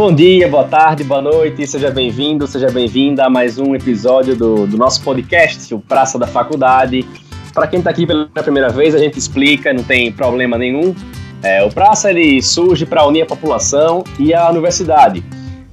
[0.00, 4.66] Bom dia, boa tarde, boa noite, seja bem-vindo, seja bem-vinda a mais um episódio do,
[4.66, 7.06] do nosso podcast, o Praça da Faculdade.
[7.52, 10.94] Para quem está aqui pela primeira vez, a gente explica, não tem problema nenhum.
[11.42, 15.22] É, o Praça ele surge para unir a população e a universidade,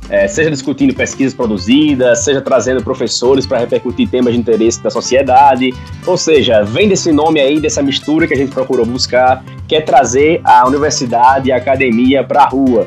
[0.10, 5.74] é, seja discutindo pesquisas produzidas, seja trazendo professores para repercutir temas de interesse da sociedade,
[6.06, 9.80] ou seja, vem desse nome aí, dessa mistura que a gente procurou buscar, que é
[9.80, 12.86] trazer a universidade e a academia para a rua.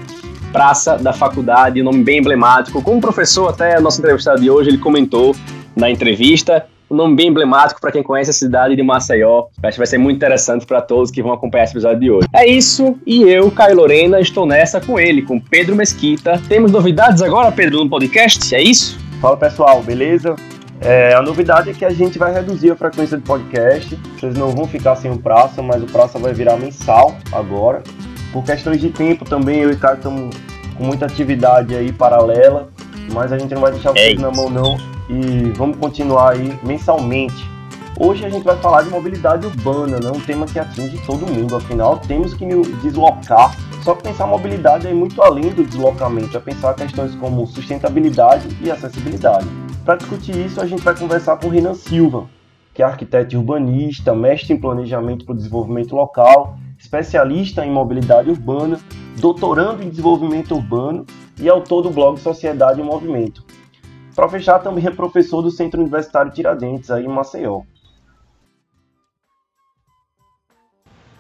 [0.53, 2.83] Praça da Faculdade, um nome bem emblemático.
[2.83, 5.35] Como professor, até a nossa entrevistada de hoje, ele comentou
[5.77, 9.47] na entrevista, um nome bem emblemático para quem conhece a cidade de Maceió.
[9.63, 12.27] Acho que vai ser muito interessante para todos que vão acompanhar esse episódio de hoje.
[12.35, 16.41] É isso, e eu, Caio Lorena, estou nessa com ele, com Pedro Mesquita.
[16.49, 18.53] Temos novidades agora, Pedro, no podcast?
[18.55, 18.99] É isso?
[19.21, 20.35] Fala pessoal, beleza?
[20.81, 23.97] É, a novidade é que a gente vai reduzir a frequência do podcast.
[24.19, 27.83] Vocês não vão ficar sem o praça, mas o praça vai virar mensal agora.
[28.33, 30.37] Por questões de tempo também, eu e o Caio estamos
[30.77, 32.69] com muita atividade aí paralela,
[33.13, 36.57] mas a gente não vai deixar vocês é na mão não e vamos continuar aí
[36.63, 37.45] mensalmente.
[37.99, 40.11] Hoje a gente vai falar de mobilidade urbana, né?
[40.15, 43.55] um tema que atinge todo mundo, afinal temos que nos deslocar.
[43.83, 48.71] Só que pensar mobilidade é muito além do deslocamento, é pensar questões como sustentabilidade e
[48.71, 49.47] acessibilidade.
[49.85, 52.27] Para discutir isso, a gente vai conversar com Renan Silva,
[52.73, 56.57] que é arquiteto urbanista, mestre em planejamento para o desenvolvimento local
[56.91, 58.81] especialista em mobilidade urbana,
[59.21, 61.07] doutorando em desenvolvimento urbano
[61.39, 63.45] e autor do blog Sociedade em Movimento.
[64.17, 67.63] Para fechar, também é professor do Centro Universitário Tiradentes, aí em Maceió.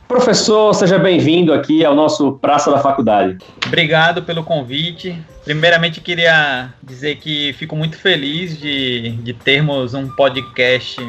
[0.08, 3.38] Professor, seja bem-vindo aqui ao nosso Praça da Faculdade.
[3.64, 5.16] Obrigado pelo convite.
[5.44, 11.00] Primeiramente, queria dizer que fico muito feliz de, de termos um podcast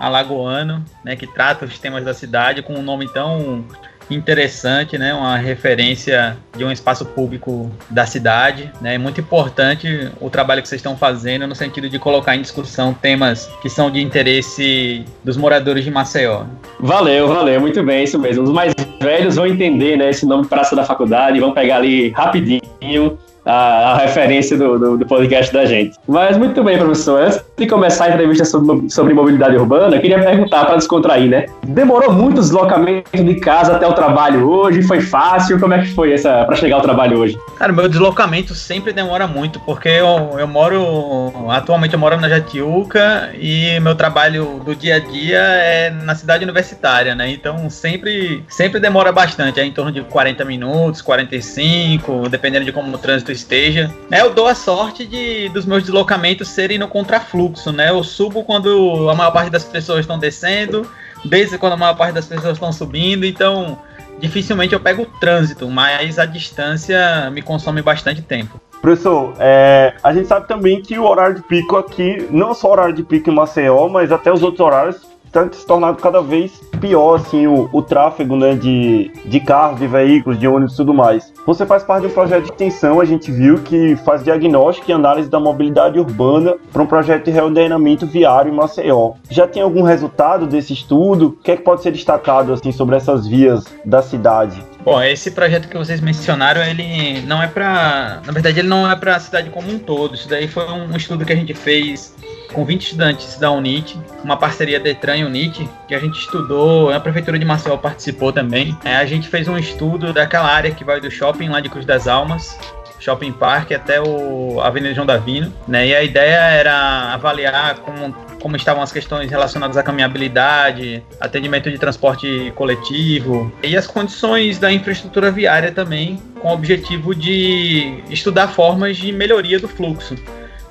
[0.00, 3.66] alagoano, né, que trata os temas da cidade com um nome tão
[4.14, 8.70] interessante, né, uma referência de um espaço público da cidade.
[8.80, 12.42] Né, é muito importante o trabalho que vocês estão fazendo no sentido de colocar em
[12.42, 16.44] discussão temas que são de interesse dos moradores de Maceió.
[16.78, 18.44] Valeu, valeu, muito bem, isso mesmo.
[18.44, 23.18] Os mais velhos vão entender né, esse nome Praça da Faculdade, vão pegar ali rapidinho
[23.44, 25.96] a, a referência do, do, do, podcast da gente.
[26.06, 27.22] Mas muito bem, professor.
[27.22, 31.46] Antes de começar a entrevista sobre, sobre mobilidade urbana, queria perguntar para descontrair, né?
[31.66, 34.82] Demorou muito o deslocamento de casa até o trabalho hoje?
[34.82, 35.58] Foi fácil?
[35.58, 37.38] Como é que foi essa para chegar ao trabalho hoje?
[37.56, 41.32] Cara, meu deslocamento sempre demora muito, porque eu, eu moro.
[41.48, 46.44] Atualmente eu moro na Jatiuca e meu trabalho do dia a dia é na cidade
[46.44, 47.30] universitária, né?
[47.30, 52.94] Então sempre, sempre demora bastante, é em torno de 40 minutos, 45, dependendo de como
[52.94, 53.92] o trânsito esteja.
[54.10, 57.90] É, eu dou a sorte de dos meus deslocamentos serem no contrafluxo, né?
[57.90, 60.86] Eu subo quando a maior parte das pessoas estão descendo,
[61.24, 63.78] desde quando a maior parte das pessoas estão subindo, então
[64.18, 68.60] dificilmente eu pego o trânsito, mas a distância me consome bastante tempo.
[68.80, 72.72] Professor, é, a gente sabe também que o horário de pico aqui, não só o
[72.72, 76.60] horário de pico em Maceió, mas até os outros horários tem se tornado cada vez
[76.80, 80.94] pior assim o, o tráfego né, de, de carros, de veículos, de ônibus e tudo
[80.94, 81.32] mais.
[81.46, 84.94] Você faz parte de um projeto de extensão, a gente viu, que faz diagnóstico e
[84.94, 89.12] análise da mobilidade urbana para um projeto de reordenamento viário em Maceió.
[89.30, 91.26] Já tem algum resultado desse estudo?
[91.28, 94.62] O que, é que pode ser destacado assim sobre essas vias da cidade?
[94.82, 98.96] Bom, esse projeto que vocês mencionaram, ele não é para, na verdade, ele não é
[98.96, 100.14] para a cidade como um todo.
[100.14, 102.14] Isso daí foi um estudo que a gente fez
[102.52, 106.98] com 20 estudantes da UNIT, uma parceria Detran e UNIT, que a gente estudou, a
[106.98, 108.76] prefeitura de Marcel participou também.
[108.84, 111.84] É, a gente fez um estudo daquela área que vai do shopping lá de Cruz
[111.84, 112.58] das Almas,
[113.00, 115.88] Shopping Park até o Avenida João Davino, né?
[115.88, 121.78] E a ideia era avaliar como como estavam as questões relacionadas à caminhabilidade, atendimento de
[121.78, 128.96] transporte coletivo e as condições da infraestrutura viária também, com o objetivo de estudar formas
[128.96, 130.16] de melhoria do fluxo.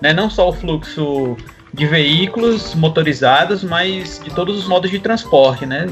[0.01, 0.13] Né?
[0.13, 1.38] Não só o fluxo
[1.79, 5.88] de veículos motorizados, mas de todos os modos de transporte, né?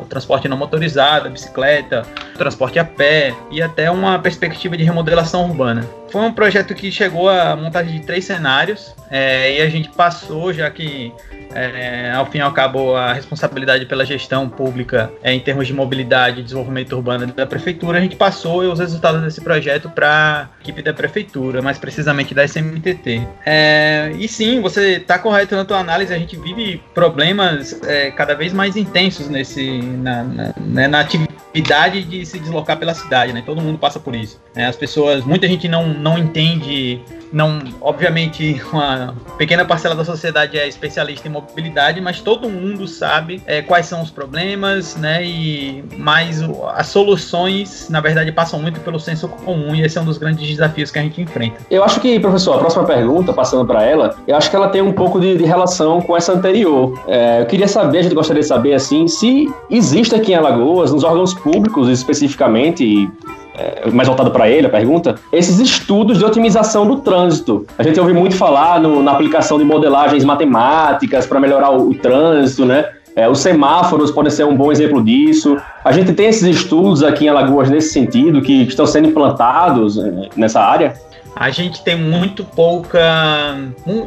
[0.00, 4.84] O transporte não motorizado, a bicicleta, o transporte a pé e até uma perspectiva de
[4.84, 5.84] remodelação urbana.
[6.12, 10.52] Foi um projeto que chegou a montagem de três cenários é, e a gente passou,
[10.52, 11.10] já que
[11.54, 15.72] é, ao fim e ao cabo, a responsabilidade pela gestão pública é, em termos de
[15.72, 20.60] mobilidade e desenvolvimento urbano da prefeitura, a gente passou os resultados desse projeto para a
[20.62, 23.26] equipe da prefeitura, mais precisamente da SMTT.
[23.44, 28.34] É, e sim, você está correto na tua análise, a gente vive problemas é, cada
[28.34, 33.42] vez mais intensos nesse, na, na, né, na atividade de se deslocar pela cidade, né?
[33.44, 34.40] Todo mundo passa por isso.
[34.54, 34.66] Né?
[34.66, 37.00] As pessoas, muita gente não, não entende
[37.32, 43.42] não, obviamente, uma pequena parcela da sociedade é especialista em mobilidade, mas todo mundo sabe
[43.46, 45.24] é, quais são os problemas, né?
[45.24, 46.42] E mais
[46.74, 50.46] as soluções, na verdade, passam muito pelo senso comum e esse é um dos grandes
[50.46, 51.56] desafios que a gente enfrenta.
[51.70, 54.82] Eu acho que, professor, a próxima pergunta, passando para ela, eu acho que ela tem
[54.82, 57.02] um pouco de, de relação com essa anterior.
[57.06, 60.92] É, eu queria saber, a gente gostaria de saber, assim, se existe aqui em Alagoas,
[60.92, 63.10] nos órgãos públicos especificamente,
[63.54, 67.66] é, mais voltado para ele, a pergunta, esses estudos de otimização do trânsito.
[67.76, 71.94] A gente ouve muito falar no, na aplicação de modelagens matemáticas para melhorar o, o,
[71.94, 72.86] trânsito, né?
[73.14, 75.58] É, os semáforos podem ser um bom exemplo disso.
[75.84, 80.28] A gente tem esses estudos aqui em Alagoas nesse sentido, que estão sendo implantados é,
[80.34, 80.94] nessa área?
[81.36, 83.56] A gente tem muito pouca,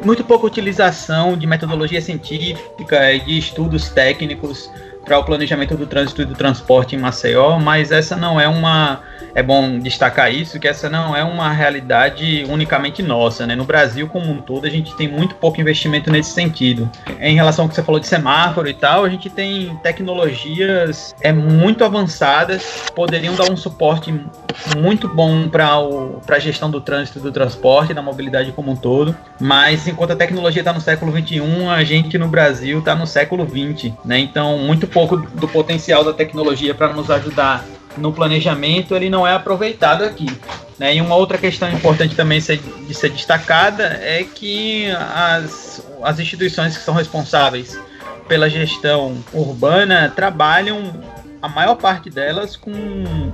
[0.03, 4.69] muito pouca utilização de metodologia científica e de estudos técnicos
[5.03, 9.01] para o planejamento do trânsito e do transporte em Maceió, mas essa não é uma
[9.35, 13.53] é bom destacar isso, que essa não é uma realidade unicamente nossa, né?
[13.53, 16.89] No Brasil como um todo, a gente tem muito pouco investimento nesse sentido.
[17.19, 21.33] Em relação ao que você falou de semáforo e tal, a gente tem tecnologias é
[21.33, 24.13] muito avançadas, poderiam dar um suporte
[24.77, 25.67] muito bom para
[26.29, 30.61] a gestão do trânsito, do transporte, da mobilidade como um todo, mas enquanto a tecnologia
[30.61, 34.17] está no século 21, a gente no Brasil está no século 20, né?
[34.17, 37.65] Então, muito pouco do potencial da tecnologia para nos ajudar
[37.97, 40.27] no planejamento ele não é aproveitado aqui.
[40.77, 40.95] Né?
[40.95, 46.83] E uma outra questão importante também de ser destacada é que as, as instituições que
[46.83, 47.79] são responsáveis
[48.27, 50.93] pela gestão urbana trabalham
[51.41, 52.73] a maior parte delas com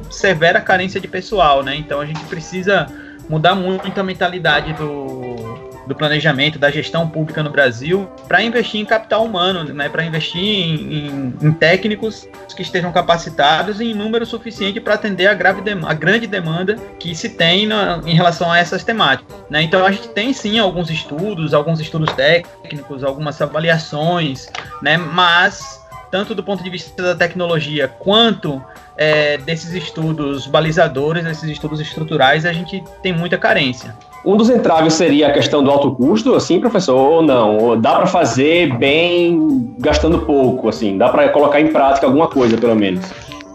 [0.09, 1.75] severa carência de pessoal, né?
[1.75, 2.87] Então a gente precisa
[3.29, 5.50] mudar muito a mentalidade do,
[5.91, 10.41] do planejamento, da gestão pública no Brasil, para investir em capital humano, né, para investir
[10.41, 15.93] em, em, em, técnicos que estejam capacitados em número suficiente para atender a, grave a
[15.93, 19.35] grande demanda que se tem na, em relação a essas temáticas.
[19.49, 19.63] Né?
[19.63, 24.49] Então a gente tem sim alguns estudos, alguns estudos técnicos, algumas avaliações,
[24.81, 28.63] né, mas tanto do ponto de vista da tecnologia quanto
[28.95, 33.93] é, desses estudos balizadores, desses estudos estruturais, a gente tem muita carência.
[34.23, 37.79] Um dos entraves seria a questão do alto custo, assim, professor, ou não?
[37.79, 40.97] Dá para fazer bem gastando pouco, assim?
[40.97, 43.03] Dá para colocar em prática alguma coisa, pelo menos?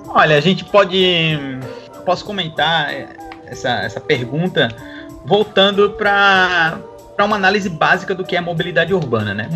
[0.08, 1.38] Olha, a gente pode.
[2.04, 2.88] Posso comentar
[3.46, 4.68] essa, essa pergunta
[5.24, 6.78] voltando para
[7.20, 9.48] uma análise básica do que é mobilidade urbana, né?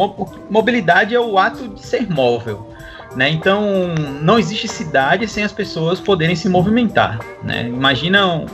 [0.48, 2.69] Mobilidade é o ato de ser móvel.
[3.16, 3.28] Né?
[3.30, 7.18] Então, não existe cidade sem as pessoas poderem se movimentar.
[7.42, 7.66] Né?
[7.66, 8.44] Imagina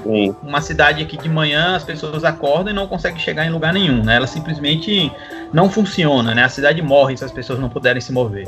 [0.42, 4.02] uma cidade que de manhã as pessoas acordam e não conseguem chegar em lugar nenhum.
[4.02, 4.16] Né?
[4.16, 5.12] Ela simplesmente
[5.52, 6.34] não funciona.
[6.34, 6.42] Né?
[6.44, 8.46] A cidade morre se as pessoas não puderem se mover.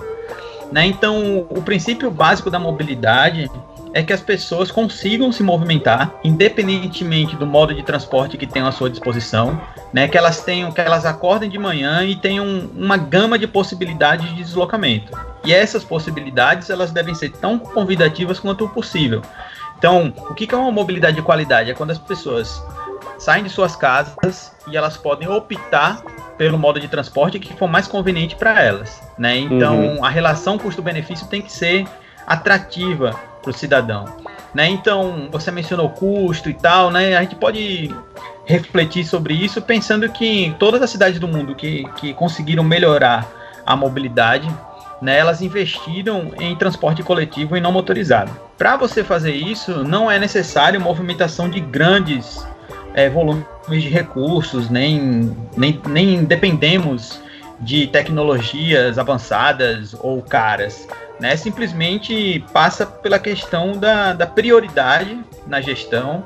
[0.73, 0.87] Né?
[0.87, 3.51] Então, o princípio básico da mobilidade
[3.93, 8.73] é que as pessoas consigam se movimentar, independentemente do modo de transporte que tenham à
[8.73, 9.61] sua disposição,
[9.93, 10.07] né?
[10.07, 14.43] Que elas tenham, que elas acordem de manhã e tenham uma gama de possibilidades de
[14.43, 15.11] deslocamento.
[15.45, 19.23] E essas possibilidades elas devem ser tão convidativas quanto possível.
[19.79, 21.71] Então, o que é uma mobilidade de qualidade?
[21.71, 22.63] É quando as pessoas
[23.19, 26.03] saem de suas casas e elas podem optar
[26.37, 29.37] pelo modo de transporte que for mais conveniente para elas, né?
[29.37, 30.05] Então, uhum.
[30.05, 31.87] a relação custo-benefício tem que ser
[32.27, 34.05] atrativa para o cidadão.
[34.55, 34.69] Né?
[34.69, 37.17] Então, você mencionou custo e tal, né?
[37.17, 37.95] A gente pode
[38.45, 43.27] refletir sobre isso pensando que todas as cidades do mundo que, que conseguiram melhorar
[43.67, 44.49] a mobilidade,
[45.01, 48.31] né, elas investiram em transporte coletivo e não motorizado.
[48.57, 52.47] Para você fazer isso, não é necessário movimentação de grandes
[52.95, 57.21] é, volumes de recursos, nem, nem, nem dependemos
[57.61, 60.87] de tecnologias avançadas ou caras
[61.21, 61.37] né?
[61.37, 66.23] Simplesmente passa pela questão da, da prioridade na gestão,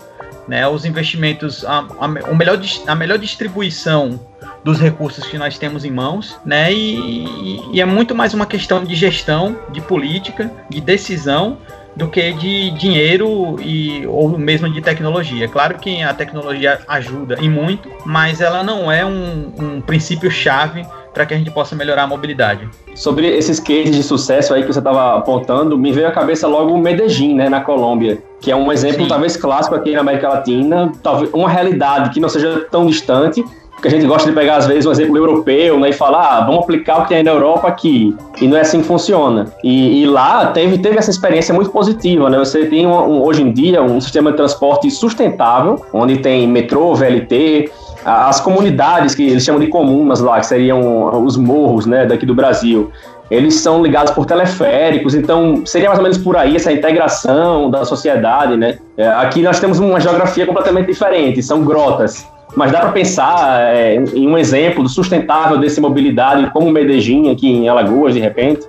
[0.46, 0.66] né?
[0.66, 4.20] Os investimentos, a, a, o melhor, a melhor distribuição
[4.64, 6.72] dos recursos que nós temos em mãos, né?
[6.72, 11.58] E, e, é muito mais uma questão de gestão, de política, de decisão,
[11.94, 15.48] do que de dinheiro e ou mesmo de tecnologia.
[15.48, 20.86] Claro que a tecnologia ajuda e muito, mas ela não é um, um princípio chave
[21.12, 22.66] para que a gente possa melhorar a mobilidade.
[22.94, 26.72] Sobre esses cases de sucesso aí que você estava apontando, me veio à cabeça logo
[26.72, 29.08] o Medellín, né, na Colômbia, que é um exemplo Sim.
[29.08, 33.44] talvez clássico aqui na América Latina, talvez uma realidade que não seja tão distante,
[33.82, 36.40] porque a gente gosta de pegar às vezes um exemplo europeu, né, e falar, ah,
[36.42, 39.46] vamos aplicar o que tem na Europa aqui, e não é assim que funciona.
[39.64, 43.42] E, e lá teve, teve essa experiência muito positiva, né, você tem um, um, hoje
[43.42, 47.72] em dia um sistema de transporte sustentável, onde tem metrô, VLT,
[48.04, 52.36] as comunidades que eles chamam de comunas lá, que seriam os morros, né, daqui do
[52.36, 52.92] Brasil,
[53.28, 57.84] eles são ligados por teleféricos, então seria mais ou menos por aí essa integração da
[57.84, 58.78] sociedade, né?
[58.96, 62.30] É, aqui nós temos uma geografia completamente diferente, são grotas.
[62.54, 67.68] Mas dá para pensar é, em um exemplo sustentável dessa mobilidade, como Medellín aqui em
[67.68, 68.66] Alagoas, de repente?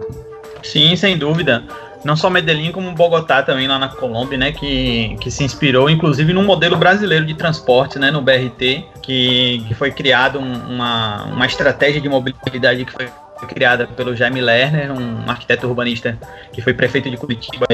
[0.62, 1.63] Sim, sem dúvida.
[2.04, 4.52] Não só Medellín, como Bogotá também lá na Colômbia, né?
[4.52, 8.12] Que, que se inspirou, inclusive, no modelo brasileiro de transporte, né?
[8.12, 13.08] No BRT, que, que foi criado uma, uma estratégia de mobilidade que foi
[13.48, 16.18] criada pelo Jaime Lerner, um arquiteto urbanista
[16.54, 17.66] que foi prefeito de Curitiba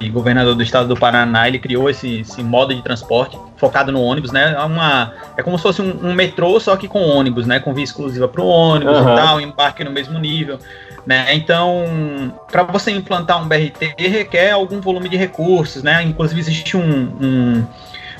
[0.00, 1.48] e governador do estado do Paraná.
[1.48, 4.54] Ele criou esse, esse modo de transporte focado no ônibus, né?
[4.56, 7.58] É, uma, é como se fosse um, um metrô, só que com ônibus, né?
[7.58, 9.12] Com via exclusiva para o ônibus uhum.
[9.12, 10.58] e tal, embarque no mesmo nível.
[11.06, 11.34] Né?
[11.34, 16.02] Então, para você implantar um BRT requer algum volume de recursos, né?
[16.02, 16.82] Inclusive existe um,
[17.20, 17.66] um,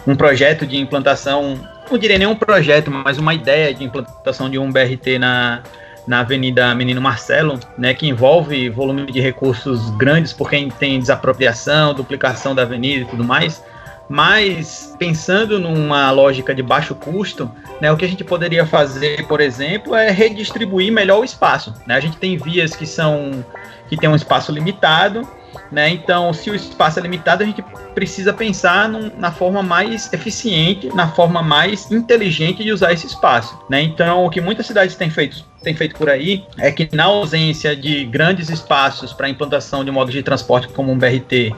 [0.06, 4.58] um projeto de implantação, não diria nem um projeto, mas uma ideia de implantação de
[4.58, 5.62] um BRT na,
[6.08, 12.54] na Avenida Menino Marcelo, né, que envolve volume de recursos grandes, porque tem desapropriação, duplicação
[12.54, 13.62] da avenida e tudo mais.
[14.08, 19.38] Mas pensando numa lógica de baixo custo, né, o que a gente poderia fazer, por
[19.38, 21.74] exemplo, é redistribuir melhor o espaço.
[21.86, 21.94] Né?
[21.94, 23.44] A gente tem vias que são
[23.86, 25.28] que tem um espaço limitado,
[25.70, 25.90] né?
[25.90, 27.62] Então, se o espaço é limitado, a gente
[27.94, 33.58] precisa pensar num, na forma mais eficiente, na forma mais inteligente de usar esse espaço.
[33.68, 33.82] Né?
[33.82, 37.76] Então, o que muitas cidades têm feito, têm feito por aí é que, na ausência
[37.76, 41.54] de grandes espaços para implantação de modos de transporte como um BRT,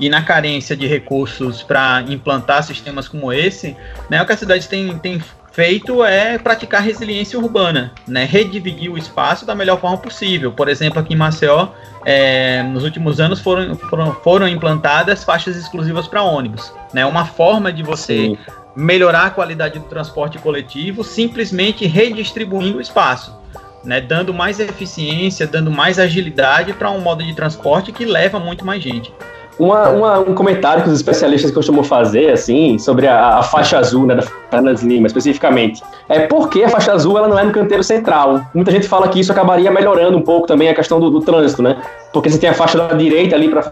[0.00, 3.76] e na carência de recursos para implantar sistemas como esse,
[4.08, 5.20] né, o que a cidade tem, tem
[5.58, 10.52] feito é praticar resiliência urbana, né, redividir o espaço da melhor forma possível.
[10.52, 11.70] Por exemplo, aqui em Maceió,
[12.04, 16.72] é, nos últimos anos foram, foram, foram implantadas faixas exclusivas para ônibus.
[16.94, 18.38] Né, uma forma de você Sim.
[18.76, 23.36] melhorar a qualidade do transporte coletivo simplesmente redistribuindo o espaço.
[23.82, 28.64] Né, dando mais eficiência, dando mais agilidade para um modo de transporte que leva muito
[28.64, 29.12] mais gente.
[29.58, 34.06] Uma, uma, um comentário que os especialistas costumam fazer, assim, sobre a, a faixa azul,
[34.06, 37.82] né, da Fernandes Lima, especificamente, é porque a faixa azul ela não é no canteiro
[37.82, 38.40] central.
[38.54, 41.60] Muita gente fala que isso acabaria melhorando um pouco também a questão do, do trânsito,
[41.60, 41.76] né?
[42.12, 43.70] Porque você tem a faixa da direita ali para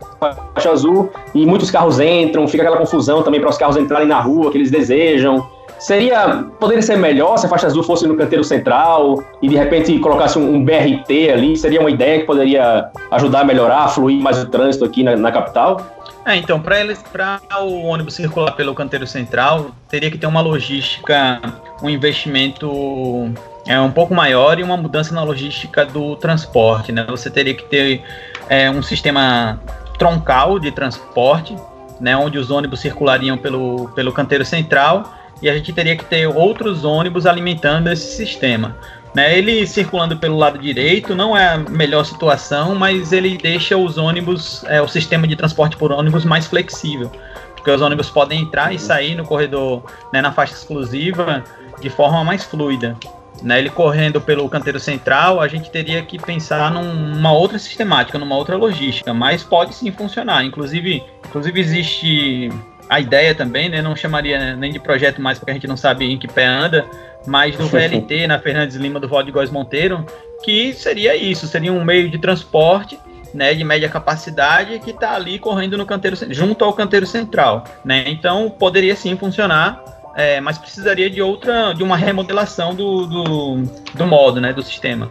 [0.55, 4.21] faixa azul e muitos carros entram, fica aquela confusão também para os carros entrarem na
[4.21, 5.56] rua que eles desejam.
[5.78, 6.45] Seria.
[6.59, 10.38] Poderia ser melhor se a faixa azul fosse no canteiro central e de repente colocasse
[10.38, 11.56] um, um BRT ali?
[11.56, 15.16] Seria uma ideia que poderia ajudar a melhorar, a fluir mais o trânsito aqui na,
[15.16, 15.80] na capital?
[16.25, 21.40] É, então, para o ônibus circular pelo canteiro central, teria que ter uma logística,
[21.80, 23.30] um investimento
[23.64, 26.90] é, um pouco maior e uma mudança na logística do transporte.
[26.90, 27.06] Né?
[27.09, 28.02] Você teria que ter
[28.49, 29.61] é, um sistema
[29.99, 31.56] troncal de transporte,
[32.00, 36.26] né, onde os ônibus circulariam pelo, pelo canteiro central e a gente teria que ter
[36.26, 38.76] outros ônibus alimentando esse sistema.
[39.14, 39.38] Né?
[39.38, 44.62] Ele circulando pelo lado direito não é a melhor situação, mas ele deixa os ônibus,
[44.64, 47.11] é, o sistema de transporte por ônibus mais flexível,
[47.55, 51.43] porque os ônibus podem entrar e sair no corredor, né, na faixa exclusiva,
[51.81, 52.95] de forma mais fluida.
[53.43, 58.37] Né, ele correndo pelo canteiro central, a gente teria que pensar numa outra sistemática, numa
[58.37, 60.45] outra logística, mas pode sim funcionar.
[60.45, 62.50] Inclusive, inclusive existe
[62.88, 63.83] a ideia também, né?
[63.83, 66.85] Não chamaria nem de projeto mais porque a gente não sabe em que pé anda,
[67.26, 70.05] mas do VLT, na Fernandes Lima do Valde Góes Monteiro,
[70.45, 72.99] que seria isso, seria um meio de transporte
[73.35, 78.05] né, de média capacidade que está ali correndo no canteiro junto ao canteiro central, né?
[78.07, 79.83] Então poderia sim funcionar,
[80.16, 83.62] é, mas precisaria de outra, de uma remodelação do, do,
[83.95, 85.11] do modo, né, do sistema.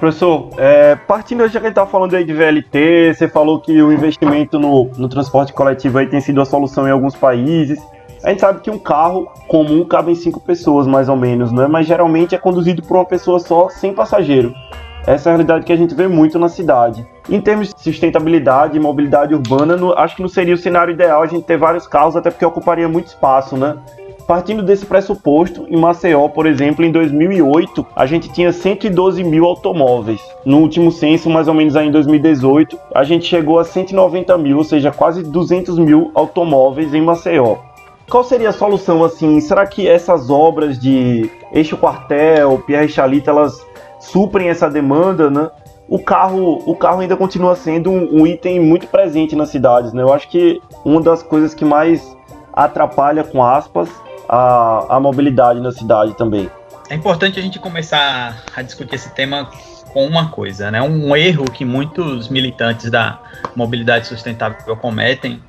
[0.00, 3.82] Professor, é, partindo já que a gente tá falando aí de VLT, você falou que
[3.82, 7.78] o investimento no, no transporte coletivo aí tem sido a solução em alguns países.
[8.24, 11.66] A gente sabe que um carro comum cabe em cinco pessoas, mais ou menos, né?
[11.66, 14.54] Mas geralmente é conduzido por uma pessoa só, sem passageiro.
[15.06, 17.06] Essa é a realidade que a gente vê muito na cidade.
[17.28, 21.22] Em termos de sustentabilidade e mobilidade urbana, no, acho que não seria o cenário ideal
[21.22, 23.76] a gente ter vários carros, até porque ocuparia muito espaço, né?
[24.30, 30.20] Partindo desse pressuposto, em Maceió, por exemplo, em 2008, a gente tinha 112 mil automóveis.
[30.44, 34.58] No último censo, mais ou menos aí em 2018, a gente chegou a 190 mil,
[34.58, 37.56] ou seja, quase 200 mil automóveis em Maceió.
[38.08, 39.40] Qual seria a solução assim?
[39.40, 43.66] Será que essas obras de Eixo Quartel, Pierre Chalita, elas
[43.98, 45.50] suprem essa demanda, né?
[45.88, 50.02] O carro, o carro ainda continua sendo um, um item muito presente nas cidades, né?
[50.02, 52.16] Eu acho que uma das coisas que mais
[52.52, 53.88] atrapalha, com aspas,
[54.30, 56.48] a, a mobilidade na cidade também.
[56.88, 59.50] É importante a gente começar a discutir esse tema
[59.92, 60.80] com uma coisa, né?
[60.80, 63.18] Um erro que muitos militantes da
[63.56, 65.42] mobilidade sustentável cometem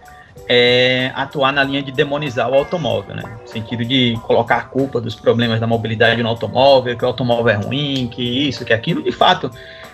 [0.49, 3.23] é atuar na linha de demonizar o automóvel, né?
[3.41, 7.49] No sentido de colocar a culpa dos problemas da mobilidade no automóvel, que o automóvel
[7.49, 9.51] é ruim, que isso, que aquilo, de fato.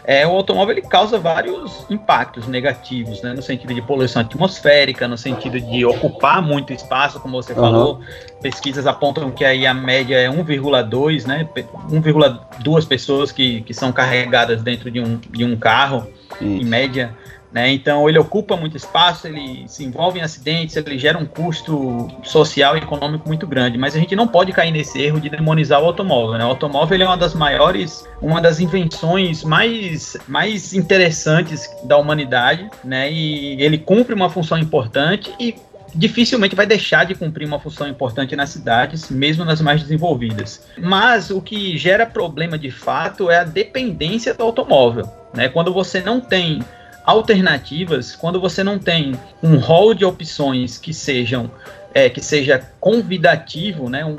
[0.08, 3.34] É, o automóvel ele causa vários impactos negativos, né?
[3.34, 7.60] No sentido de poluição atmosférica, no sentido de ocupar muito espaço, como você uhum.
[7.60, 8.00] falou.
[8.42, 11.46] Pesquisas apontam que aí a média é 1,2, né?
[11.92, 16.08] 1,2 pessoas que, que são carregadas dentro de um, de um carro,
[16.40, 16.44] isso.
[16.46, 17.14] em média.
[17.58, 17.72] Né?
[17.72, 22.76] Então ele ocupa muito espaço, ele se envolve em acidentes, ele gera um custo social
[22.76, 23.80] e econômico muito grande.
[23.80, 26.38] Mas a gente não pode cair nesse erro de demonizar o automóvel.
[26.38, 26.46] Né?
[26.46, 33.12] O automóvel é uma das maiores, uma das invenções mais, mais interessantes da humanidade, né?
[33.12, 35.56] E ele cumpre uma função importante e
[35.96, 40.64] dificilmente vai deixar de cumprir uma função importante nas cidades, mesmo nas mais desenvolvidas.
[40.78, 45.10] Mas o que gera problema de fato é a dependência do automóvel.
[45.34, 45.50] Né?
[45.50, 46.62] Quando você não tem
[47.08, 51.50] alternativas, quando você não tem um rol de opções que sejam
[51.94, 54.16] é, que seja convidativo, né, um,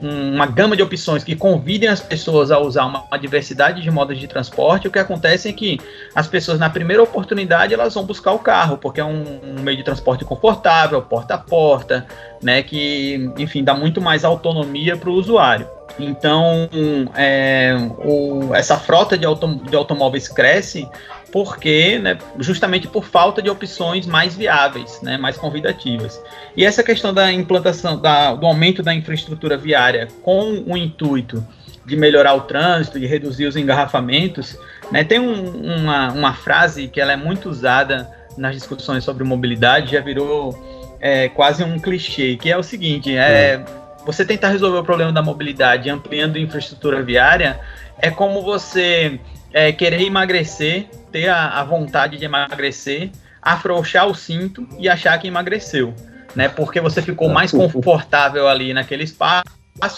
[0.00, 3.90] um, uma gama de opções que convidem as pessoas a usar uma, uma, diversidade de
[3.90, 5.80] modos de transporte, o que acontece é que
[6.14, 9.76] as pessoas, na primeira oportunidade, elas vão buscar o carro, porque é um, um meio
[9.76, 12.06] de transporte confortável, porta a porta,
[12.40, 15.66] né, que, enfim, dá muito mais autonomia para o usuário.
[15.98, 16.68] Então,
[17.16, 17.74] é,
[18.04, 20.88] o, essa frota de, autom de automóveis cresce
[21.36, 26.18] porque, né, justamente por falta de opções mais viáveis, né, mais convidativas.
[26.56, 31.46] E essa questão da implantação, da, do aumento da infraestrutura viária com o intuito
[31.84, 34.58] de melhorar o trânsito, de reduzir os engarrafamentos,
[34.90, 39.92] né, tem um, uma, uma frase que ela é muito usada nas discussões sobre mobilidade,
[39.92, 40.58] já virou
[40.98, 43.62] é, quase um clichê, que é o seguinte, é,
[44.06, 47.60] você tentar resolver o problema da mobilidade ampliando a infraestrutura viária
[47.98, 49.20] é como você
[49.52, 53.10] é, querer emagrecer, ter a, a, vontade de emagrecer,
[53.40, 55.94] afrouxar o cinto e achar que emagreceu,
[56.34, 56.48] né?
[56.48, 59.44] Porque você ficou mais confortável ali naquele espaço.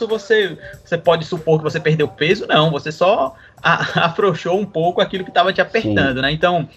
[0.09, 5.01] Você, você pode supor que você perdeu peso, não, você só a, afrouxou um pouco
[5.01, 6.23] aquilo que estava te apertando, Sim.
[6.23, 6.33] né?
[6.33, 6.69] Então,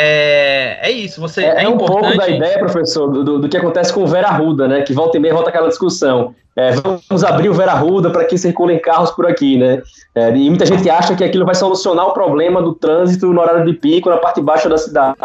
[0.00, 2.02] é, é isso, você é, é, é um importante...
[2.02, 4.82] pouco da ideia, professor, do, do, que acontece com o Vera Ruda, né?
[4.82, 6.36] Que volta e meia volta aquela discussão.
[6.54, 9.82] É, vamos abrir o Vera Ruda para que circulem carros por aqui, né?
[10.14, 13.64] É, e muita gente acha que aquilo vai solucionar o problema do trânsito no horário
[13.66, 15.16] de pico na parte baixa da cidade,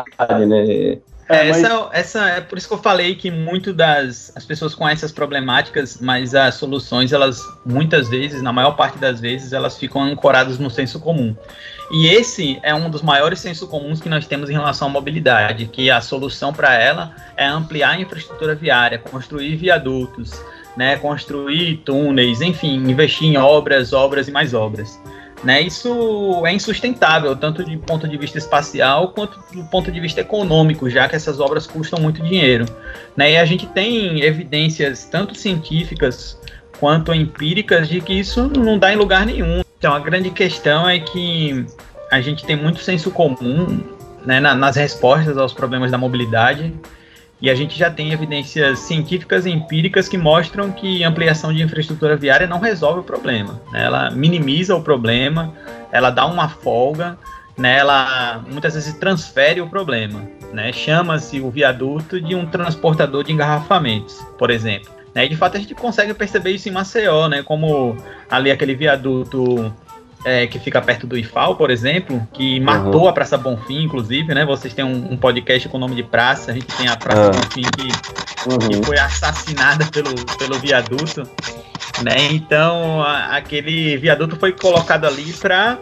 [0.48, 0.98] né?
[1.30, 1.64] É, mas...
[1.64, 5.12] essa, essa é por isso que eu falei que muito das as pessoas conhecem essas
[5.12, 10.60] problemáticas, mas as soluções, elas muitas vezes, na maior parte das vezes, elas ficam ancoradas
[10.60, 11.36] no senso comum.
[11.92, 15.66] E esse é um dos maiores sensos comuns que nós temos em relação à mobilidade,
[15.68, 20.32] que a solução para ela é ampliar a infraestrutura viária, construir viadutos,
[20.76, 25.00] né, construir túneis, enfim, investir em obras, obras e mais obras.
[25.44, 30.22] Né, isso é insustentável, tanto de ponto de vista espacial quanto do ponto de vista
[30.22, 32.66] econômico, já que essas obras custam muito dinheiro.
[33.16, 36.40] Né, e a gente tem evidências, tanto científicas
[36.80, 39.62] quanto empíricas, de que isso não dá em lugar nenhum.
[39.78, 41.66] Então, a grande questão é que
[42.10, 43.82] a gente tem muito senso comum
[44.26, 46.74] né, na, nas respostas aos problemas da mobilidade,
[47.44, 52.16] e a gente já tem evidências científicas e empíricas que mostram que ampliação de infraestrutura
[52.16, 53.62] viária não resolve o problema.
[53.70, 53.84] Né?
[53.84, 55.54] Ela minimiza o problema,
[55.92, 57.18] ela dá uma folga,
[57.58, 57.80] né?
[57.80, 60.26] ela muitas vezes transfere o problema.
[60.54, 60.72] Né?
[60.72, 64.90] Chama-se o viaduto de um transportador de engarrafamentos, por exemplo.
[65.14, 65.26] Né?
[65.26, 67.44] E de fato a gente consegue perceber isso em Maceió, né?
[67.44, 67.98] como
[68.30, 69.70] ali aquele viaduto
[70.26, 73.08] é, que fica perto do IFAL, por exemplo, que matou uhum.
[73.08, 74.46] a Praça Bonfim, inclusive, né?
[74.46, 77.26] Vocês têm um, um, podcast com o nome de praça, a gente tem a Praça
[77.26, 77.32] uhum.
[77.32, 78.82] Bonfim que, uhum.
[78.82, 81.24] que foi assassinada pelo, pelo viaduto,
[82.04, 82.32] né?
[82.32, 85.78] Então, a, aquele viaduto foi colocado ali para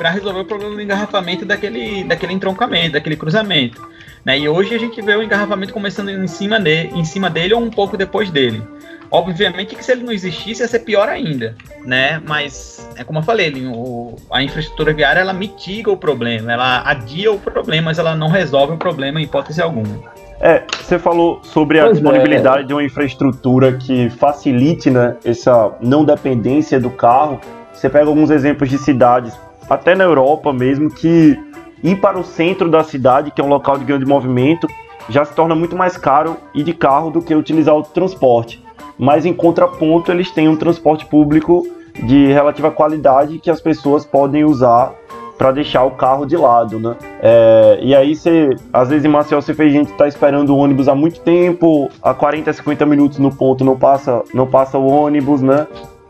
[0.00, 3.86] para resolver o problema do engarrafamento daquele, daquele entroncamento, daquele cruzamento.
[4.24, 4.38] Né?
[4.38, 7.60] E hoje a gente vê o engarrafamento começando em cima, de, em cima dele ou
[7.60, 8.62] um pouco depois dele.
[9.10, 12.22] Obviamente que se ele não existisse ia ser pior ainda, né?
[12.26, 17.30] Mas é como eu falei, o, a infraestrutura viária ela mitiga o problema, ela adia
[17.30, 20.00] o problema, mas ela não resolve o problema em hipótese alguma.
[20.40, 22.00] É, você falou sobre a pois é.
[22.00, 22.66] disponibilidade é.
[22.66, 27.38] de uma infraestrutura que facilite né, essa não dependência do carro.
[27.72, 29.36] Você pega alguns exemplos de cidades,
[29.70, 31.38] até na Europa mesmo, que
[31.82, 34.66] ir para o centro da cidade, que é um local de grande movimento,
[35.08, 38.62] já se torna muito mais caro ir de carro do que utilizar o transporte
[39.00, 41.66] mas em contraponto eles têm um transporte público
[42.02, 44.92] de relativa qualidade que as pessoas podem usar
[45.38, 46.94] para deixar o carro de lado, né?
[47.22, 50.86] É, e aí você, às vezes em Maceió você fez gente tá esperando o ônibus
[50.86, 55.40] há muito tempo, há 40, 50 minutos no ponto não passa, não passa o ônibus,
[55.40, 55.66] né?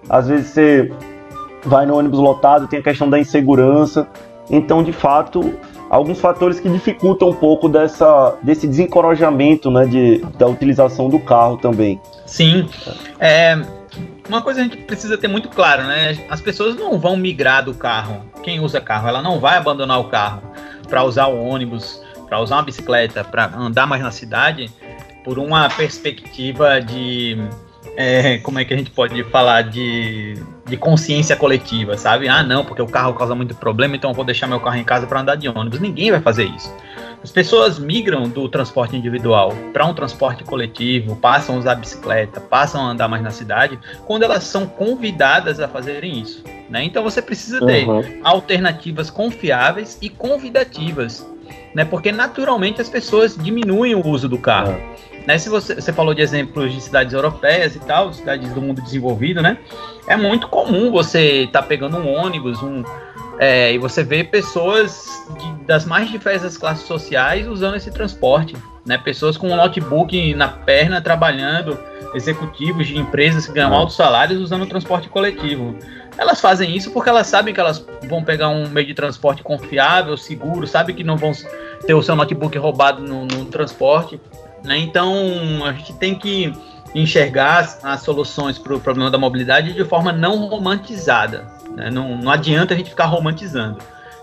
[0.08, 0.92] Às vezes você
[1.64, 4.08] vai no ônibus lotado, tem a questão da insegurança.
[4.50, 5.54] Então, de fato,
[5.88, 11.56] alguns fatores que dificultam um pouco dessa, desse desencorajamento né, de, da utilização do carro
[11.56, 12.00] também.
[12.26, 12.68] Sim.
[13.18, 13.60] É,
[14.28, 16.16] uma coisa a gente precisa ter muito claro, né?
[16.28, 18.24] As pessoas não vão migrar do carro.
[18.42, 20.42] Quem usa carro, ela não vai abandonar o carro
[20.88, 24.70] para usar o ônibus, para usar uma bicicleta, para andar mais na cidade,
[25.24, 27.36] por uma perspectiva de
[27.96, 30.34] é, como é que a gente pode falar de,
[30.66, 32.28] de consciência coletiva, sabe?
[32.28, 34.84] Ah, não, porque o carro causa muito problema, então eu vou deixar meu carro em
[34.84, 35.80] casa para andar de ônibus.
[35.80, 36.72] Ninguém vai fazer isso.
[37.22, 42.80] As pessoas migram do transporte individual para um transporte coletivo, passam a usar bicicleta, passam
[42.80, 46.42] a andar mais na cidade, quando elas são convidadas a fazerem isso.
[46.70, 46.84] Né?
[46.84, 48.02] Então você precisa ter uhum.
[48.24, 51.26] alternativas confiáveis e convidativas,
[51.74, 51.84] né?
[51.84, 54.72] porque naturalmente as pessoas diminuem o uso do carro.
[54.72, 55.09] Uhum.
[55.26, 58.80] Né, se você, você falou de exemplos de cidades europeias e tal, cidades do mundo
[58.80, 59.58] desenvolvido, né?
[60.06, 62.82] É muito comum você estar tá pegando um ônibus, um,
[63.38, 68.98] é, e você vê pessoas de, das mais diversas classes sociais usando esse transporte, né?
[68.98, 71.78] Pessoas com um notebook na perna trabalhando,
[72.14, 75.76] executivos de empresas que ganham altos salários usando o transporte coletivo.
[76.18, 80.16] Elas fazem isso porque elas sabem que elas vão pegar um meio de transporte confiável,
[80.16, 81.32] seguro, sabem que não vão
[81.86, 84.20] ter o seu notebook roubado no, no transporte.
[84.64, 84.78] Né?
[84.78, 85.14] Então,
[85.64, 86.52] a gente tem que
[86.94, 91.46] enxergar as, soluções para o problema da mobilidade de forma não romantizada.
[91.76, 91.90] Né?
[91.90, 93.78] Não, não adianta a gente ficar romantizando.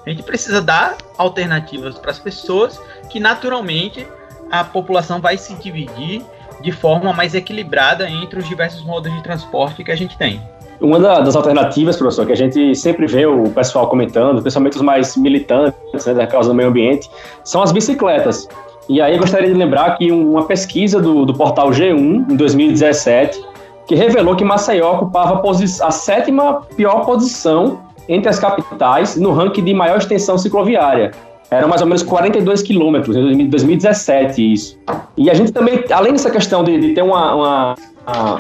[0.05, 4.07] A gente precisa dar alternativas para as pessoas que, naturalmente,
[4.49, 6.23] a população vai se dividir
[6.61, 10.41] de forma mais equilibrada entre os diversos modos de transporte que a gente tem.
[10.79, 15.17] Uma das alternativas, professor, que a gente sempre vê o pessoal comentando, principalmente os mais
[15.17, 17.09] militantes né, da causa do meio ambiente,
[17.43, 18.47] são as bicicletas.
[18.89, 23.43] E aí gostaria de lembrar que uma pesquisa do, do portal G1, em 2017,
[23.87, 29.63] que revelou que Maceió ocupava a, a sétima pior posição entre as capitais no ranking
[29.63, 31.11] de maior extensão cicloviária.
[31.49, 34.77] Eram mais ou menos 42 quilômetros, em 2017 isso.
[35.15, 37.75] E a gente também, além dessa questão de, de ter uma, uma,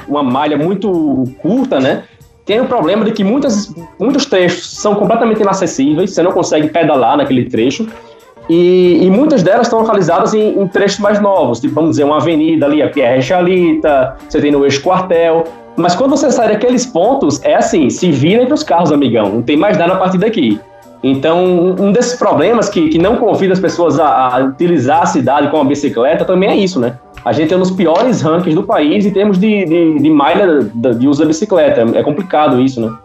[0.07, 2.03] uma, malha muito curta, né?
[2.45, 7.17] Tem o problema de que muitas, muitos trechos são completamente inacessíveis, você não consegue pedalar
[7.17, 7.87] naquele trecho.
[8.49, 12.17] E, e, muitas delas estão localizadas em, em, trechos mais novos, tipo, vamos dizer, uma
[12.17, 15.43] avenida ali, a Pierre Chalita, você tem no eixo quartel.
[15.75, 19.41] Mas quando você sai daqueles pontos, é assim, se vira entre os carros, amigão, não
[19.41, 20.59] tem mais nada a partir daqui.
[21.03, 25.49] Então, um desses problemas que, que não convida as pessoas a, a utilizar a cidade
[25.51, 26.97] com a bicicleta também é isso, né?
[27.23, 30.63] A gente é um dos piores rankings do país em termos de, de, de malha
[30.63, 31.81] de, uso da bicicleta.
[31.93, 32.95] É complicado isso, né?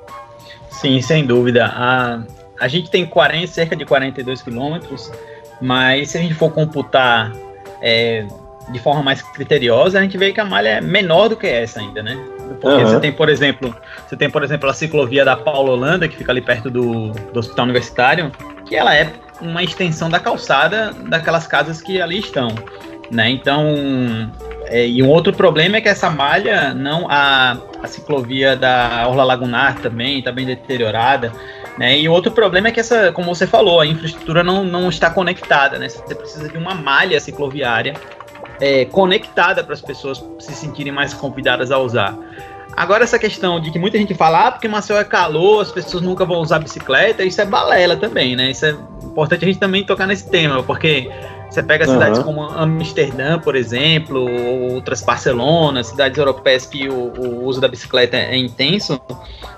[0.71, 1.67] Sim, sem dúvida.
[1.67, 2.21] A,
[2.59, 5.13] a gente tem 40, cerca de 42 quilômetros
[5.63, 7.33] mas se a gente for computar
[7.81, 8.27] é,
[8.71, 11.81] de forma mais criteriosa, a gente vê que a malha é menor do que essa
[11.81, 12.19] ainda, né?
[12.61, 12.87] Porque uhum.
[12.87, 13.75] você tem, por exemplo,
[14.07, 17.39] você tem, por exemplo, a ciclovia da Paulo Holanda, que fica ali perto do, do
[17.39, 18.31] hospital universitário,
[18.67, 22.49] que ela é uma extensão da calçada daquelas casas que ali estão,
[23.11, 23.31] né?
[23.31, 23.67] Então,
[24.67, 29.25] é, e um outro problema é que essa malha, não a, a ciclovia da Orla
[29.25, 31.33] Lagunar também está bem deteriorada.
[31.79, 31.99] Né?
[31.99, 35.79] E outro problema é que essa, como você falou, a infraestrutura não, não está conectada,
[35.79, 35.89] né?
[35.89, 37.95] Você precisa de uma malha cicloviária
[38.61, 42.17] é, conectada para as pessoas se sentirem mais convidadas a usar.
[42.77, 46.03] Agora essa questão de que muita gente fala, ah, porque Maceió é calor, as pessoas
[46.03, 48.51] nunca vão usar bicicleta, isso é balela também, né?
[48.51, 48.71] Isso é
[49.03, 51.11] importante a gente também tocar nesse tema, porque
[51.53, 52.25] você pega cidades uhum.
[52.25, 58.17] como Amsterdã, por exemplo, ou outras Barcelona, cidades europeias que o, o, uso da bicicleta
[58.17, 58.99] é intenso,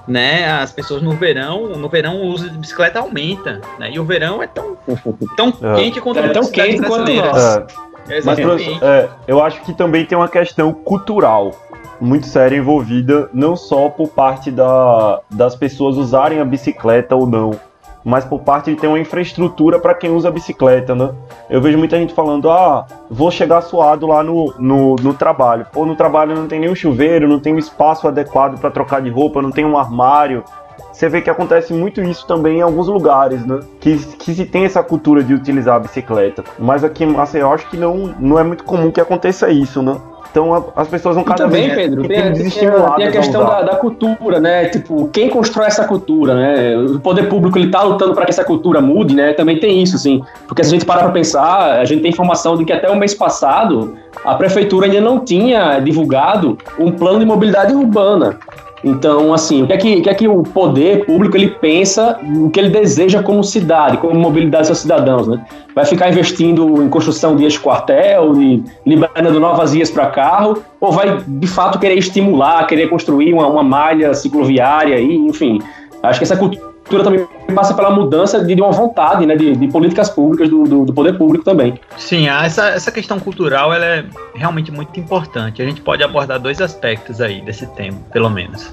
[0.07, 0.50] né?
[0.50, 3.90] As pessoas no verão, no verão o uso de bicicleta aumenta, né?
[3.92, 4.76] E o verão é tão,
[5.37, 5.76] tão é.
[5.76, 7.57] quente quanto é tão quente quanto nós.
[8.09, 8.20] É.
[8.22, 11.52] Mas é, eu acho que também tem uma questão cultural
[12.00, 17.52] muito séria envolvida, não só por parte da, das pessoas usarem a bicicleta ou não,
[18.04, 21.10] mas por parte de ter uma infraestrutura para quem usa bicicleta, né?
[21.48, 25.66] Eu vejo muita gente falando, ah, vou chegar suado lá no, no, no trabalho.
[25.74, 29.08] Ou no trabalho não tem nenhum chuveiro, não tem um espaço adequado para trocar de
[29.08, 30.44] roupa, não tem um armário.
[30.92, 33.60] Você vê que acontece muito isso também em alguns lugares, né?
[33.80, 36.44] Que, que se tem essa cultura de utilizar a bicicleta.
[36.58, 39.96] Mas aqui em Maceió, acho que não, não é muito comum que aconteça isso, né?
[40.35, 43.77] Então as pessoas vão cada também, vez Pedro, tem, tem, tem a questão da, da,
[43.77, 44.64] cultura, né?
[44.64, 46.77] Tipo, quem constrói essa cultura, né?
[46.77, 49.33] O poder público ele tá lutando para que essa cultura mude, né?
[49.33, 50.25] Também tem isso, sim.
[50.49, 52.97] Porque se a gente parar para pensar, a gente tem informação de que até o
[52.97, 58.37] mês passado a prefeitura ainda não tinha divulgado um plano de mobilidade urbana.
[58.85, 62.20] Então, assim, o que é que, o, que, é que o poder público ele pensa,
[62.23, 65.42] o que ele deseja como cidade, como mobilidade dos seus cidadãos, né?
[65.75, 71.16] Vai ficar investindo em construção de ex-quartel, de liberando novas vias para carro, ou vai
[71.27, 75.62] de fato querer estimular, querer construir uma, uma malha cicloviária, e, enfim.
[76.03, 79.57] Acho que essa cultura cultura também passa pela mudança de, de uma vontade, né, de,
[79.57, 81.79] de políticas públicas do, do, do, poder público também.
[81.97, 85.62] Sim, essa, essa questão cultural ela é realmente muito importante.
[85.62, 88.73] A gente pode abordar dois aspectos aí desse tema, pelo menos.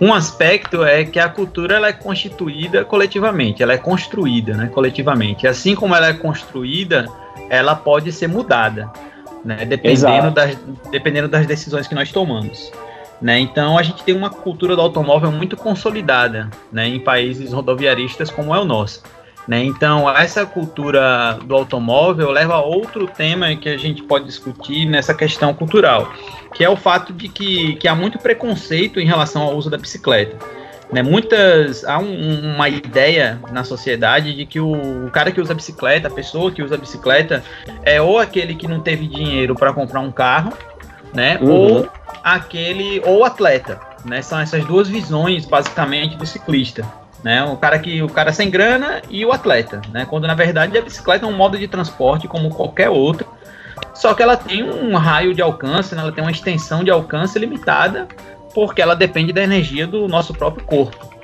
[0.00, 5.46] Um aspecto é que a cultura ela é constituída coletivamente, ela é construída né, coletivamente.
[5.46, 7.06] Assim como ela é construída,
[7.48, 8.90] ela pode ser mudada,
[9.44, 10.58] né, dependendo, das,
[10.90, 12.70] dependendo das decisões que nós tomamos.
[13.20, 13.38] Né?
[13.38, 18.54] Então a gente tem uma cultura do automóvel muito consolidada né, em países rodoviaristas como
[18.54, 19.02] é o nosso.
[19.48, 19.64] Né?
[19.64, 25.14] Então essa cultura do automóvel leva a outro tema que a gente pode discutir nessa
[25.14, 26.12] questão cultural,
[26.52, 29.78] que é o fato de que, que há muito preconceito em relação ao uso da
[29.78, 30.36] bicicleta.
[30.92, 35.52] Né, muitas há um, uma ideia na sociedade de que o, o, cara que usa
[35.52, 37.42] bicicleta, a pessoa que usa bicicleta,
[37.82, 40.52] é ou aquele que não teve dinheiro para comprar um carro,
[41.12, 41.38] né?
[41.40, 41.50] Uhum.
[41.50, 41.88] Ou
[42.26, 44.20] aquele ou atleta, né?
[44.20, 46.84] São essas duas visões basicamente do ciclista,
[47.22, 47.44] né?
[47.44, 50.04] O cara que o cara sem grana e o atleta, né?
[50.10, 53.28] Quando na verdade a bicicleta é um modo de transporte como qualquer outro,
[53.94, 56.02] só que ela tem um raio de alcance, né?
[56.02, 58.08] ela tem uma extensão de alcance limitada,
[58.52, 61.14] porque ela depende da energia do nosso próprio corpo.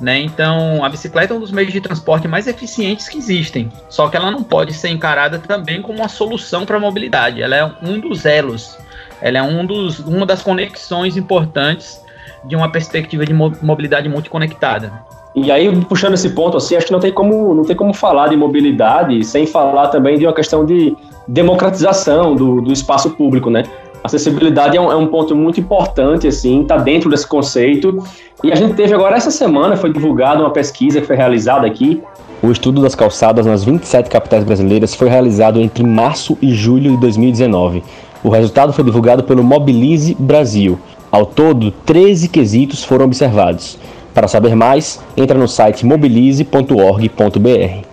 [0.00, 0.20] Né?
[0.20, 3.70] Então, a bicicleta é um dos meios de transporte mais eficientes que existem.
[3.88, 7.42] Só que ela não pode ser encarada também como uma solução para a mobilidade.
[7.42, 8.78] Ela é um dos elos
[9.20, 12.00] ela é um dos, uma das conexões importantes
[12.44, 14.92] de uma perspectiva de mobilidade multiconectada.
[15.34, 18.28] E aí, puxando esse ponto, assim, acho que não tem como, não tem como falar
[18.28, 20.96] de mobilidade sem falar também de uma questão de
[21.28, 23.64] democratização do, do espaço público, né?
[24.02, 28.02] Acessibilidade é um, é um ponto muito importante, assim, está dentro desse conceito.
[28.42, 32.02] E a gente teve agora, essa semana, foi divulgada uma pesquisa que foi realizada aqui.
[32.42, 37.00] O estudo das calçadas nas 27 capitais brasileiras foi realizado entre março e julho de
[37.00, 37.82] 2019.
[38.26, 40.80] O resultado foi divulgado pelo Mobilize Brasil.
[41.12, 43.78] Ao todo, 13 quesitos foram observados.
[44.12, 47.86] Para saber mais, entra no site mobilize.org.br.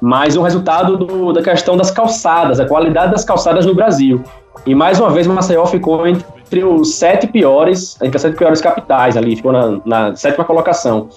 [0.00, 4.24] Mais um resultado do, da questão das calçadas, a qualidade das calçadas no Brasil.
[4.64, 9.18] E mais uma vez, Maceió ficou entre os sete piores, entre as sete piores capitais
[9.18, 11.10] ali, ficou na, na sétima colocação.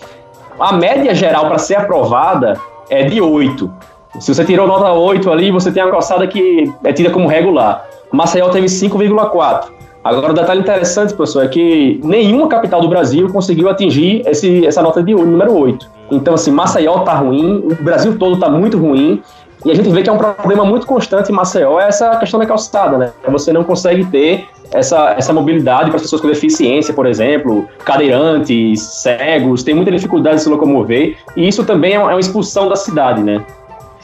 [0.60, 3.72] A média geral para ser aprovada é de 8.
[4.20, 7.88] Se você tirou nota 8 ali, você tem uma calçada que é tida como regular.
[8.12, 9.70] Maceió teve 5,4.
[10.04, 14.82] Agora, o detalhe interessante, professor, é que nenhuma capital do Brasil conseguiu atingir esse, essa
[14.82, 15.90] nota de número 8.
[16.12, 19.22] Então, assim, Maceió tá ruim, o Brasil todo tá muito ruim,
[19.66, 22.40] e a gente vê que é um problema muito constante em Maceió é essa questão
[22.40, 23.12] da calçada, né?
[23.28, 28.82] Você não consegue ter essa, essa mobilidade para as pessoas com deficiência, por exemplo, cadeirantes,
[28.82, 33.22] cegos, tem muita dificuldade de se locomover, e isso também é uma expulsão da cidade,
[33.22, 33.44] né?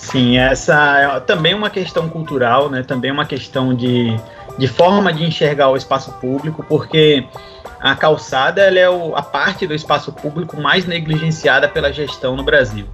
[0.03, 2.83] Sim, essa é também uma questão cultural, né?
[2.83, 4.15] Também uma questão de,
[4.57, 7.25] de forma de enxergar o espaço público, porque
[7.79, 12.43] a calçada ela é o, a parte do espaço público mais negligenciada pela gestão no
[12.43, 12.85] Brasil.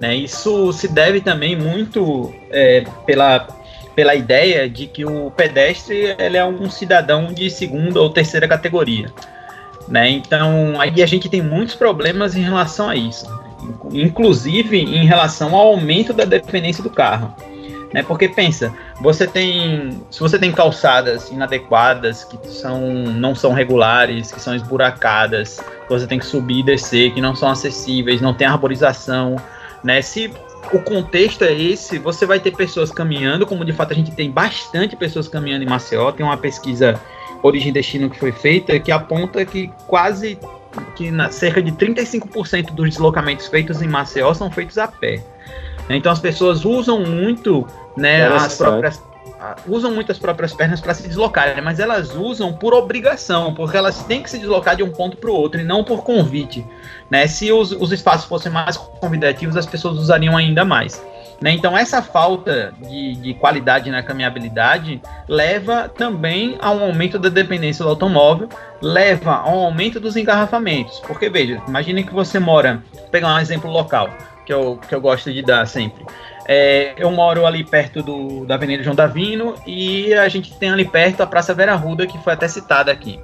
[0.00, 0.16] Né?
[0.16, 3.46] Isso se deve também muito é, pela,
[3.94, 9.12] pela ideia de que o pedestre ele é um cidadão de segunda ou terceira categoria.
[9.86, 10.08] Né?
[10.08, 13.39] Então, aí a gente tem muitos problemas em relação a isso
[13.92, 17.34] inclusive em relação ao aumento da dependência do carro.
[17.92, 18.04] Né?
[18.04, 24.40] Porque pensa, você tem, se você tem calçadas inadequadas que são, não são regulares, que
[24.40, 29.36] são esburacadas, você tem que subir e descer, que não são acessíveis, não tem arborização,
[29.82, 30.00] né?
[30.02, 30.32] Se
[30.72, 34.30] o contexto é esse, você vai ter pessoas caminhando, como de fato a gente tem
[34.30, 37.00] bastante pessoas caminhando em Maceió, tem uma pesquisa
[37.42, 40.38] Origem Destino que foi feita que aponta que quase
[40.94, 45.22] que na, cerca de 35% dos deslocamentos feitos em Maceió são feitos a pé.
[45.88, 49.02] Então as pessoas usam muito né, as próprias
[49.66, 54.02] usam muito as próprias pernas para se deslocarem, mas elas usam por obrigação, porque elas
[54.04, 56.64] têm que se deslocar de um ponto para o outro e não por convite.
[57.08, 57.26] Né?
[57.26, 61.02] Se os, os espaços fossem mais convidativos, as pessoas usariam ainda mais.
[61.40, 61.52] Né?
[61.52, 67.82] Então, essa falta de, de, qualidade na caminhabilidade leva também a um aumento da dependência
[67.82, 68.48] do automóvel,
[68.82, 71.00] leva a um aumento dos engarrafamentos.
[71.00, 74.10] Porque, veja, imagine que você mora, vou pegar um exemplo local,
[74.44, 76.04] que eu, que eu gosto de dar sempre.
[76.46, 80.84] É, eu moro ali perto do, da Avenida João Davino e a gente tem ali
[80.84, 83.18] perto a Praça Vera Ruda, que foi até citada aqui.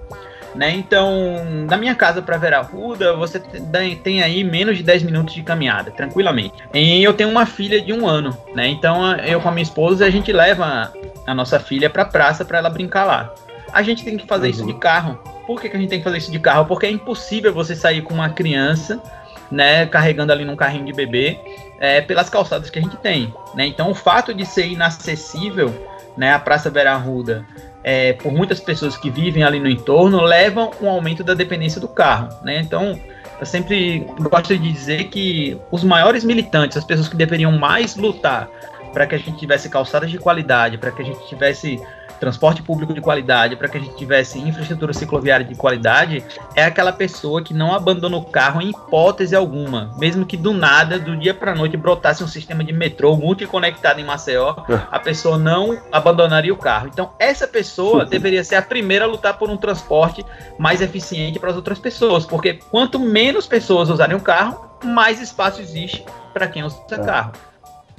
[0.57, 0.71] Né?
[0.71, 5.43] Então, da minha casa para Vera Ruda, você tem aí menos de 10 minutos de
[5.43, 6.55] caminhada, tranquilamente.
[6.73, 8.67] E eu tenho uma filha de um ano, né?
[8.67, 10.93] Então, eu com a minha esposa, a gente leva
[11.27, 13.35] a nossa filha para a praça para ela brincar lá.
[13.71, 14.51] A gente tem que fazer uhum.
[14.51, 15.19] isso de carro.
[15.47, 16.65] Por que, que a gente tem que fazer isso de carro?
[16.65, 19.03] Porque é impossível você sair com uma criança,
[19.51, 21.39] né, carregando ali num carrinho de bebê,
[21.79, 23.67] é, pelas calçadas que a gente tem, né?
[23.67, 25.73] Então, o fato de ser inacessível,
[26.17, 27.47] né, a Praça Vera Ruda,
[27.87, 31.87] é, por muitas pessoas que vivem ali no entorno levam um aumento da dependência do
[31.87, 32.37] carro.
[32.43, 32.59] Né?
[32.59, 32.99] Então,
[33.39, 38.49] eu sempre gosto de dizer que os maiores militantes, as pessoas que deveriam mais lutar
[38.93, 41.81] para que a gente tivesse calçadas de qualidade, para que a gente tivesse
[42.19, 46.25] transporte público de qualidade, para que a gente tivesse infraestrutura cicloviária de qualidade,
[46.55, 49.93] é aquela pessoa que não abandona o carro em hipótese alguma.
[49.99, 54.05] Mesmo que do nada, do dia para noite, brotasse um sistema de metrô multiconectado em
[54.05, 54.81] Maceió, é.
[54.91, 56.89] a pessoa não abandonaria o carro.
[56.89, 60.25] Então, essa pessoa deveria ser a primeira a lutar por um transporte
[60.59, 65.61] mais eficiente para as outras pessoas, porque quanto menos pessoas usarem o carro, mais espaço
[65.61, 66.99] existe para quem usa é.
[66.99, 67.33] carro.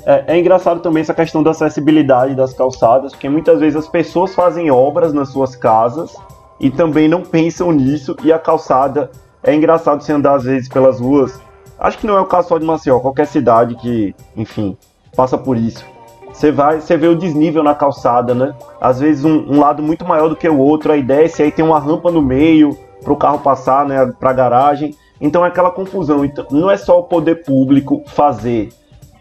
[0.09, 4.33] É, é, engraçado também essa questão da acessibilidade das calçadas, porque muitas vezes as pessoas
[4.33, 6.15] fazem obras nas suas casas
[6.61, 9.11] e também não pensam nisso, e a calçada
[9.43, 11.41] é engraçado você andar às vezes pelas ruas.
[11.77, 14.77] Acho que não é o caso só de Maceió, qualquer cidade que, enfim,
[15.13, 15.85] passa por isso.
[16.31, 18.55] Você vai, você vê o desnível na calçada, né?
[18.79, 21.65] Às vezes um, um lado muito maior do que o outro, aí desce, aí tem
[21.65, 24.95] uma rampa no meio para o carro passar, né, para a garagem.
[25.19, 26.23] Então é aquela confusão.
[26.23, 28.69] Então, não é só o poder público fazer,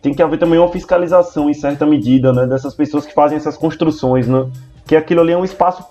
[0.06, 3.56] tem que haver também uma fiscalização em certa medida, né, dessas pessoas que fazem essas
[3.56, 4.46] construções, né?
[4.86, 5.84] Que aquilo ali é um espaço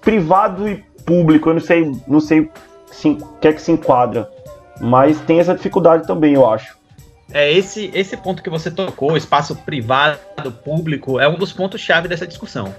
[0.00, 2.48] privado e público, eu não sei, não sei
[2.92, 4.30] se o que é que se enquadra,
[4.80, 6.76] mas tem essa dificuldade também, eu acho.
[7.32, 12.06] É esse esse ponto que você tocou, espaço privado, público, é um dos pontos chave
[12.06, 12.72] dessa discussão.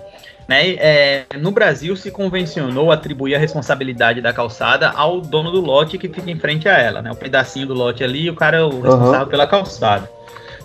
[0.47, 0.75] Né?
[0.75, 6.07] É, no Brasil se convencionou atribuir a responsabilidade da calçada ao dono do lote que
[6.07, 7.11] fica em frente a ela, né?
[7.11, 9.27] O pedacinho do lote ali, o cara é o responsável uhum.
[9.27, 10.15] pela calçada.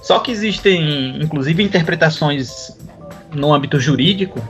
[0.03, 2.77] Só que existem, inclusive, interpretações
[3.33, 4.41] no âmbito jurídico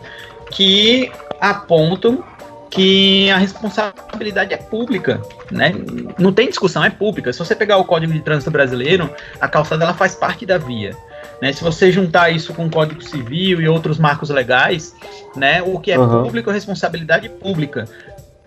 [0.51, 1.11] que
[1.41, 2.25] apontam
[2.71, 5.75] que a responsabilidade é pública, né?
[6.19, 7.33] Não tem discussão, é pública.
[7.33, 9.11] Se você pegar o Código de Trânsito Brasileiro,
[9.41, 10.97] a calçada ela faz parte da via.
[11.43, 11.53] Né?
[11.53, 14.95] Se você juntar isso com o Código Civil e outros marcos legais,
[15.35, 16.25] né, o que é uhum.
[16.25, 17.87] público é responsabilidade pública.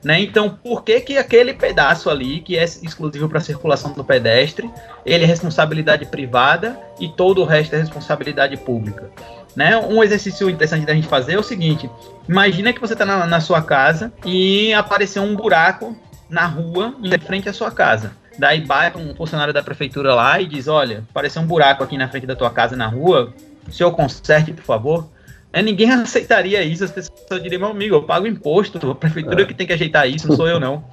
[0.04, 0.20] Né?
[0.22, 4.70] Então, por que, que aquele pedaço ali, que é exclusivo para circulação do pedestre,
[5.06, 9.10] ele é responsabilidade privada e todo o resto é responsabilidade pública?
[9.56, 9.78] Né?
[9.78, 11.90] Um exercício interessante da gente fazer é o seguinte:
[12.28, 15.96] imagina que você está na, na, sua casa e apareceu um buraco
[16.30, 18.12] na rua em frente à sua casa.
[18.38, 22.10] Daí bate um funcionário da prefeitura lá e diz: Olha, apareceu um buraco aqui na
[22.10, 23.32] frente da tua casa na rua,
[23.68, 25.08] o senhor conserte, por favor.
[25.54, 29.46] É, ninguém aceitaria isso, as pessoas diriam, meu amigo, eu pago imposto, a prefeitura é.
[29.46, 30.84] que tem que ajeitar isso, não sou eu não.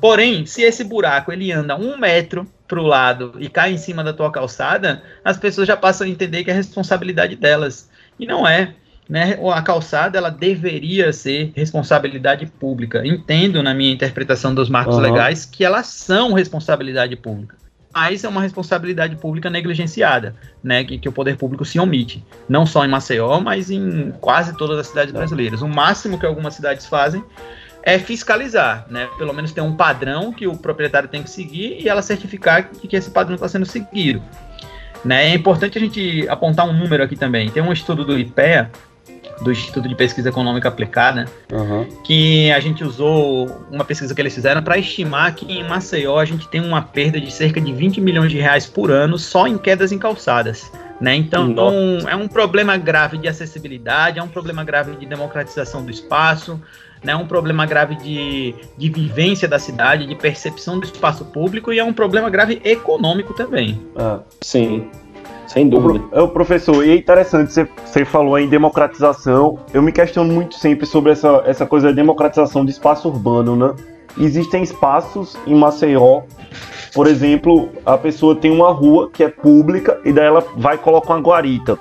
[0.00, 4.04] Porém, se esse buraco ele anda um metro para o lado e cai em cima
[4.04, 7.88] da tua calçada, as pessoas já passam a entender que é responsabilidade delas.
[8.18, 8.74] E não é.
[9.08, 9.38] Né?
[9.52, 13.04] A calçada ela deveria ser responsabilidade pública.
[13.04, 15.02] Entendo na minha interpretação dos marcos uhum.
[15.02, 17.57] legais que elas são responsabilidade pública
[17.92, 22.66] mas é uma responsabilidade pública negligenciada, né, que, que, o poder público se omite, não
[22.66, 25.62] só em Maceió, mas em quase todas as cidades brasileiras.
[25.62, 27.24] O máximo que algumas cidades fazem
[27.82, 31.88] é fiscalizar, né, pelo menos ter um padrão que o proprietário tem que seguir e
[31.88, 34.22] ela certificar que, que esse padrão está sendo seguido.
[35.04, 35.30] Né.
[35.30, 37.50] É importante a gente apontar um número aqui também.
[37.50, 38.70] Tem um estudo do IPEA
[39.42, 41.86] do Instituto de Pesquisa Econômica Aplicada, uhum.
[42.04, 46.24] que a gente usou uma pesquisa que eles fizeram para estimar que em Maceió a
[46.24, 49.56] gente tem uma perda de cerca de 20 milhões de reais por ano só em
[49.58, 50.70] quedas em calçadas.
[51.00, 51.14] Né?
[51.14, 51.54] Então,
[52.08, 56.60] é um problema grave de acessibilidade, é um problema grave de democratização do espaço,
[57.04, 57.12] né?
[57.12, 61.78] é um problema grave de, de vivência da cidade, de percepção do espaço público e
[61.78, 63.80] é um problema grave econômico também.
[63.94, 64.90] Ah, sim.
[65.48, 66.04] Sem dúvida.
[66.12, 69.58] O, o professor, e é interessante, você, você falou em democratização.
[69.72, 73.74] Eu me questiono muito sempre sobre essa, essa coisa da democratização do espaço urbano, né?
[74.18, 76.22] Existem espaços em Maceió,
[76.94, 81.14] por exemplo, a pessoa tem uma rua que é pública e daí ela vai colocar
[81.14, 81.78] uma guarita,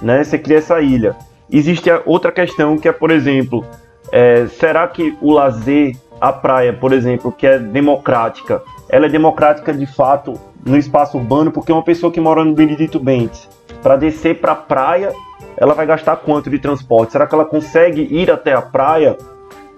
[0.00, 0.22] né?
[0.22, 1.16] Você cria essa ilha.
[1.50, 3.64] Existe outra questão que é, por exemplo,
[4.10, 9.72] é, será que o lazer, a praia, por exemplo, que é democrática, ela é democrática
[9.72, 13.48] de fato no espaço urbano, porque uma pessoa que mora no Benedito Bentes,
[13.82, 15.12] para descer para a praia,
[15.56, 17.12] ela vai gastar quanto de transporte?
[17.12, 19.16] Será que ela consegue ir até a praia?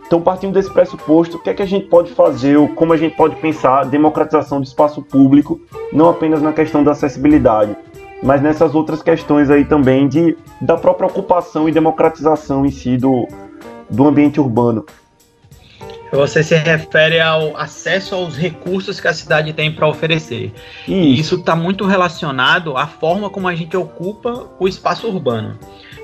[0.05, 2.97] Então, partindo desse pressuposto, o que é que a gente pode fazer, ou como a
[2.97, 5.61] gente pode pensar a democratização do espaço público,
[5.93, 7.77] não apenas na questão da acessibilidade,
[8.21, 13.29] mas nessas outras questões aí também de, da própria ocupação e democratização em si do,
[13.89, 14.85] do ambiente urbano.
[16.17, 20.53] Você se refere ao acesso aos recursos que a cidade tem para oferecer.
[20.83, 20.93] Isso.
[20.93, 25.59] E isso está muito relacionado à forma como a gente ocupa o espaço urbano.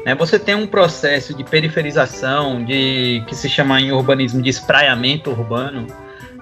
[0.04, 0.14] Né?
[0.14, 5.86] Você tem um processo de periferização, de que se chama em urbanismo de espraiamento urbano,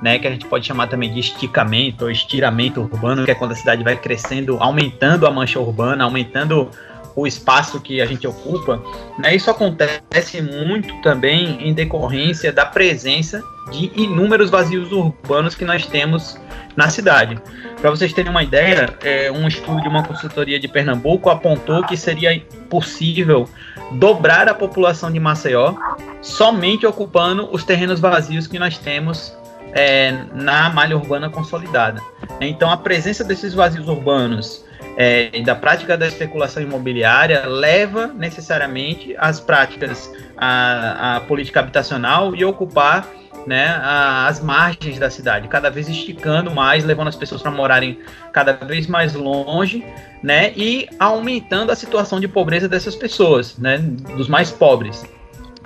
[0.03, 3.53] né, que a gente pode chamar também de esticamento ou estiramento urbano, que é quando
[3.53, 6.71] a cidade vai crescendo, aumentando a mancha urbana, aumentando
[7.19, 8.81] o espaço que a gente ocupa,
[9.19, 13.43] né, isso acontece muito também em decorrência da presença
[13.73, 16.39] de inúmeros vazios urbanos que nós temos
[16.77, 17.39] na cidade.
[17.81, 21.97] Para vocês terem uma ideia, é, um estudo de uma consultoria de Pernambuco apontou que
[21.97, 22.41] seria
[22.71, 23.49] possível
[23.93, 25.75] dobrar a população de Maceió
[26.23, 29.37] somente ocupando os terrenos vazios que nós temos
[29.73, 32.01] é, na malha urbana consolidada.
[32.41, 34.65] Então, a presença desses vazios urbanos
[35.01, 43.09] é, da prática da especulação imobiliária leva necessariamente às práticas, a política habitacional e ocupar
[43.47, 48.01] né, as margens da cidade, cada vez esticando mais, levando as pessoas para morarem
[48.33, 49.85] cada vez mais longe,
[50.21, 55.07] né, e aumentando a situação de pobreza dessas pessoas, né, dos mais pobres.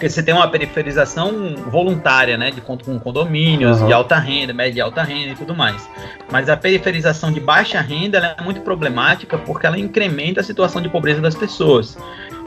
[0.03, 3.87] Porque você tem uma periferização voluntária, né, de conto com condomínios, uhum.
[3.87, 5.89] de alta renda, média e alta renda e tudo mais.
[6.29, 10.89] Mas a periferização de baixa renda é muito problemática porque ela incrementa a situação de
[10.89, 11.97] pobreza das pessoas,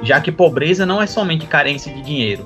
[0.03, 2.45] já que pobreza não é somente carência de dinheiro.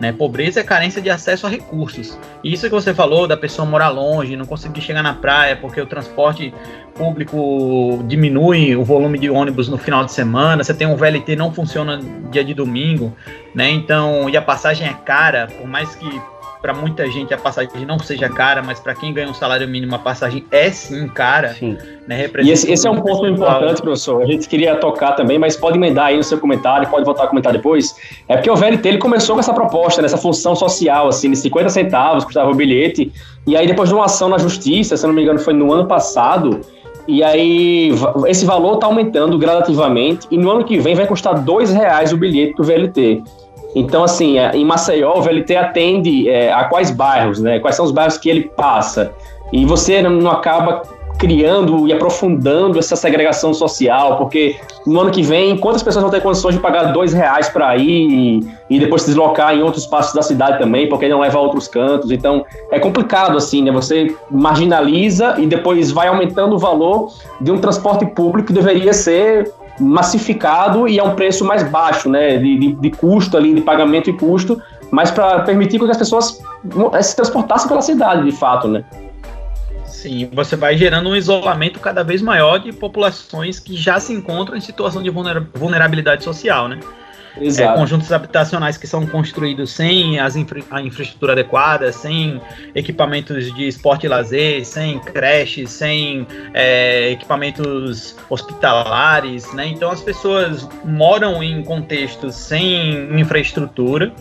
[0.00, 0.12] Né?
[0.12, 2.16] Pobreza é carência de acesso a recursos.
[2.44, 5.80] E isso que você falou da pessoa morar longe, não conseguir chegar na praia porque
[5.80, 6.54] o transporte
[6.94, 11.52] público diminui o volume de ônibus no final de semana, você tem um VLT não
[11.52, 13.12] funciona dia de domingo,
[13.54, 13.70] né?
[13.70, 16.20] Então, e a passagem é cara, por mais que
[16.60, 19.94] para muita gente a passagem não seja cara, mas para quem ganha um salário mínimo
[19.94, 21.54] a passagem é sim cara.
[21.54, 21.76] Sim.
[22.06, 24.22] Né, e esse, esse é um ponto importante, professor.
[24.22, 27.26] A gente queria tocar também, mas pode emendar aí no seu comentário, pode voltar a
[27.28, 27.94] comentar depois.
[28.26, 31.68] É porque o VLT ele começou com essa proposta, nessa função social, assim, de 50
[31.68, 33.12] centavos custava o bilhete,
[33.46, 35.86] e aí depois de uma ação na justiça, se não me engano foi no ano
[35.86, 36.60] passado,
[37.06, 37.90] e aí
[38.26, 42.16] esse valor está aumentando gradativamente, e no ano que vem vai custar dois reais o
[42.16, 43.22] bilhete do VLT.
[43.78, 47.60] Então, assim, é, em Maceió, o VLT atende é, a quais bairros, né?
[47.60, 49.12] Quais são os bairros que ele passa.
[49.52, 50.82] E você não acaba
[51.18, 54.56] criando e aprofundando essa segregação social, porque
[54.86, 58.44] no ano que vem, quantas pessoas vão ter condições de pagar dois reais para ir
[58.70, 61.66] e, depois se deslocar em outros espaços da cidade também, porque não leva a outros
[61.66, 62.10] cantos.
[62.12, 63.72] Então, é complicado assim, né?
[63.72, 69.52] Você marginaliza e depois vai aumentando o valor de um transporte público que deveria ser
[69.80, 74.10] massificado e a um preço mais baixo, né, de, de, de custo ali, de pagamento
[74.10, 74.60] e custo,
[74.90, 76.40] mas para permitir que as pessoas
[77.02, 78.84] se transportassem pela cidade, de fato, né.
[79.86, 84.56] Sim, você vai gerando um isolamento cada vez maior de populações que já se encontram
[84.56, 86.78] em situação de vulnerabilidade social, né?
[87.40, 92.40] É, conjuntos habitacionais que são construídos sem as infra a infraestrutura adequada, sem
[92.74, 99.66] equipamentos de esporte e lazer, sem creches, sem é, equipamentos hospitalares, né?
[99.68, 104.12] Então as pessoas moram em contextos sem infraestrutura,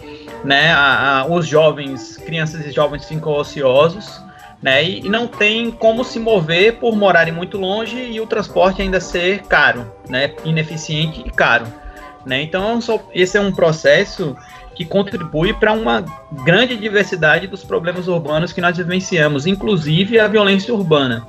[0.43, 0.71] né?
[0.71, 4.21] A, a, os jovens, crianças e jovens ficam ociosos,
[4.61, 4.83] né?
[4.83, 8.99] E, e, não tem como se mover por morarem muito longe e o transporte ainda
[8.99, 10.33] ser caro, né?
[10.43, 11.65] Ineficiente e caro.
[12.27, 12.41] Né?
[12.41, 12.79] Então,
[13.13, 14.35] esse é um processo
[14.75, 16.03] que contribui para uma
[16.43, 21.25] grande diversidade dos problemas urbanos que nós vivenciamos, inclusive a violência urbana.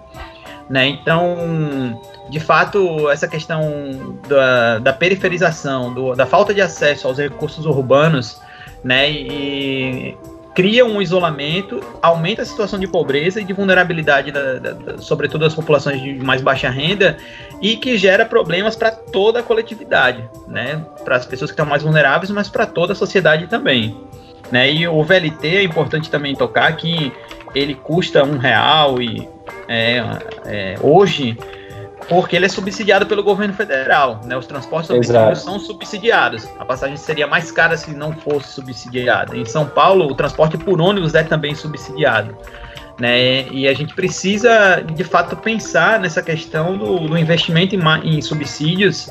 [0.69, 0.89] Né?
[0.89, 7.65] Então, de fato, essa questão da, da periferização, do, da falta de acesso aos recursos
[7.65, 8.43] urbanos,
[8.83, 10.17] né, e
[10.59, 15.43] cria um isolamento, aumenta a situação de pobreza e de vulnerabilidade, da, da, da, sobretudo
[15.43, 17.17] das populações de mais baixa renda,
[17.63, 20.85] e que gera problemas para toda a coletividade, né?
[21.05, 23.97] Para as pessoas que estão mais vulneráveis, mas para toda a sociedade também.
[24.51, 24.73] Né?
[24.73, 27.13] E o VLT é importante também tocar que
[27.55, 29.29] ele custa um real e
[29.69, 30.03] é,
[30.45, 31.39] é, hoje
[32.09, 34.37] porque ele é subsidiado pelo governo federal, né?
[34.37, 36.49] Os transportes públicos são subsidiados.
[36.59, 39.37] A passagem seria mais cara se não fosse subsidiada.
[39.37, 42.37] Em São Paulo, o transporte por ônibus é também subsidiado.
[42.99, 43.47] Né?
[43.51, 49.09] E a gente precisa, de fato, pensar nessa questão do, do investimento em, em, subsídios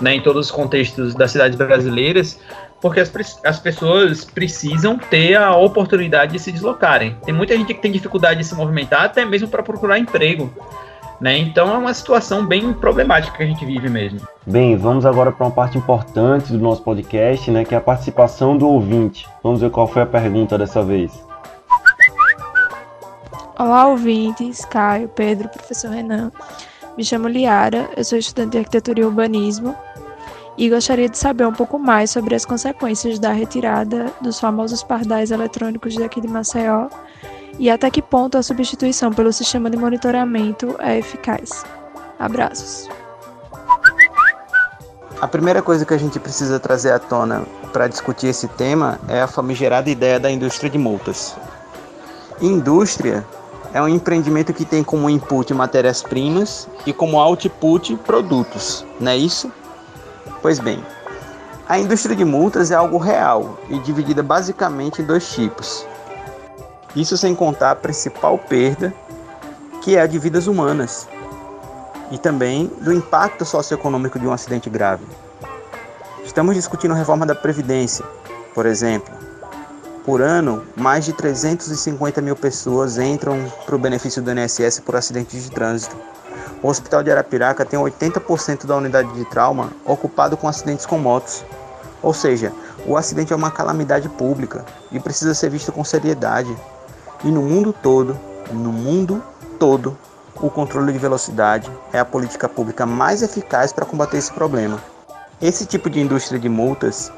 [0.00, 2.38] né, em todos os contextos das cidades brasileiras,
[2.80, 3.10] porque as,
[3.44, 7.16] as pessoas precisam ter a oportunidade de se deslocarem.
[7.24, 10.52] Tem muita gente que tem dificuldade de se movimentar, até mesmo para procurar emprego.
[11.20, 11.38] Né?
[11.38, 14.20] Então é uma situação bem problemática que a gente vive mesmo.
[14.46, 18.56] Bem, vamos agora para uma parte importante do nosso podcast, né, que é a participação
[18.56, 19.26] do ouvinte.
[19.42, 21.12] Vamos ver qual foi a pergunta dessa vez.
[23.58, 26.30] Olá, ouvintes, Caio, Pedro, professor Renan.
[26.96, 29.74] Me chamo Liara, eu sou estudante de arquitetura e urbanismo
[30.58, 35.30] e gostaria de saber um pouco mais sobre as consequências da retirada dos famosos pardais
[35.30, 36.88] eletrônicos daqui de Maceió
[37.58, 41.64] e até que ponto a substituição pelo sistema de monitoramento é eficaz.
[42.18, 42.88] Abraços.
[45.20, 49.22] A primeira coisa que a gente precisa trazer à tona para discutir esse tema é
[49.22, 51.34] a famigerada ideia da indústria de multas.
[52.40, 53.24] Indústria
[53.72, 59.50] é um empreendimento que tem como input matérias-primas e como output produtos, não é isso?
[60.42, 60.84] Pois bem,
[61.68, 65.86] a indústria de multas é algo real e dividida basicamente em dois tipos:
[66.96, 68.92] isso sem contar a principal perda,
[69.82, 71.06] que é a de vidas humanas
[72.10, 75.04] e também do impacto socioeconômico de um acidente grave.
[76.24, 78.04] Estamos discutindo a reforma da Previdência,
[78.54, 79.14] por exemplo.
[80.04, 85.44] Por ano, mais de 350 mil pessoas entram para o benefício do INSS por acidentes
[85.44, 85.96] de trânsito.
[86.62, 91.44] O Hospital de Arapiraca tem 80% da unidade de trauma ocupado com acidentes com motos.
[92.02, 92.52] Ou seja,
[92.86, 96.56] o acidente é uma calamidade pública e precisa ser visto com seriedade.
[97.26, 98.16] E no mundo todo,
[98.52, 99.20] no mundo
[99.58, 99.98] todo,
[100.36, 104.78] o controle de velocidade é a política pública mais eficaz para combater esse problema.
[105.42, 107.10] Esse tipo de indústria de multas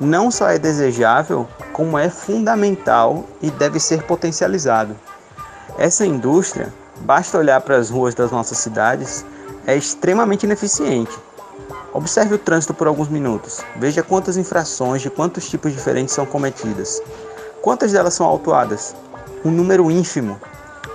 [0.00, 4.94] não só é desejável, como é fundamental e deve ser potencializado.
[5.76, 9.26] Essa indústria, basta olhar para as ruas das nossas cidades,
[9.66, 11.18] é extremamente ineficiente.
[11.92, 13.60] Observe o trânsito por alguns minutos.
[13.74, 17.02] Veja quantas infrações de quantos tipos diferentes são cometidas.
[17.60, 18.94] Quantas delas são autuadas?
[19.44, 20.40] Um número ínfimo.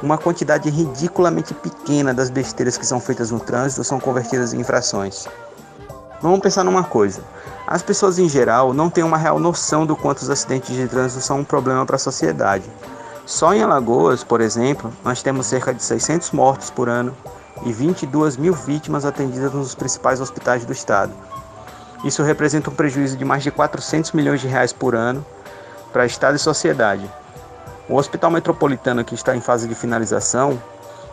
[0.01, 5.27] Uma quantidade ridiculamente pequena das besteiras que são feitas no trânsito são convertidas em infrações.
[6.21, 7.21] Vamos pensar numa coisa.
[7.67, 11.21] As pessoas em geral não têm uma real noção do quanto os acidentes de trânsito
[11.21, 12.69] são um problema para a sociedade.
[13.25, 17.15] Só em Alagoas, por exemplo, nós temos cerca de 600 mortos por ano
[17.63, 21.13] e 22 mil vítimas atendidas nos principais hospitais do estado.
[22.03, 25.23] Isso representa um prejuízo de mais de 400 milhões de reais por ano
[25.93, 27.20] para Estado e sociedade.
[27.91, 30.57] O Hospital Metropolitano, que está em fase de finalização,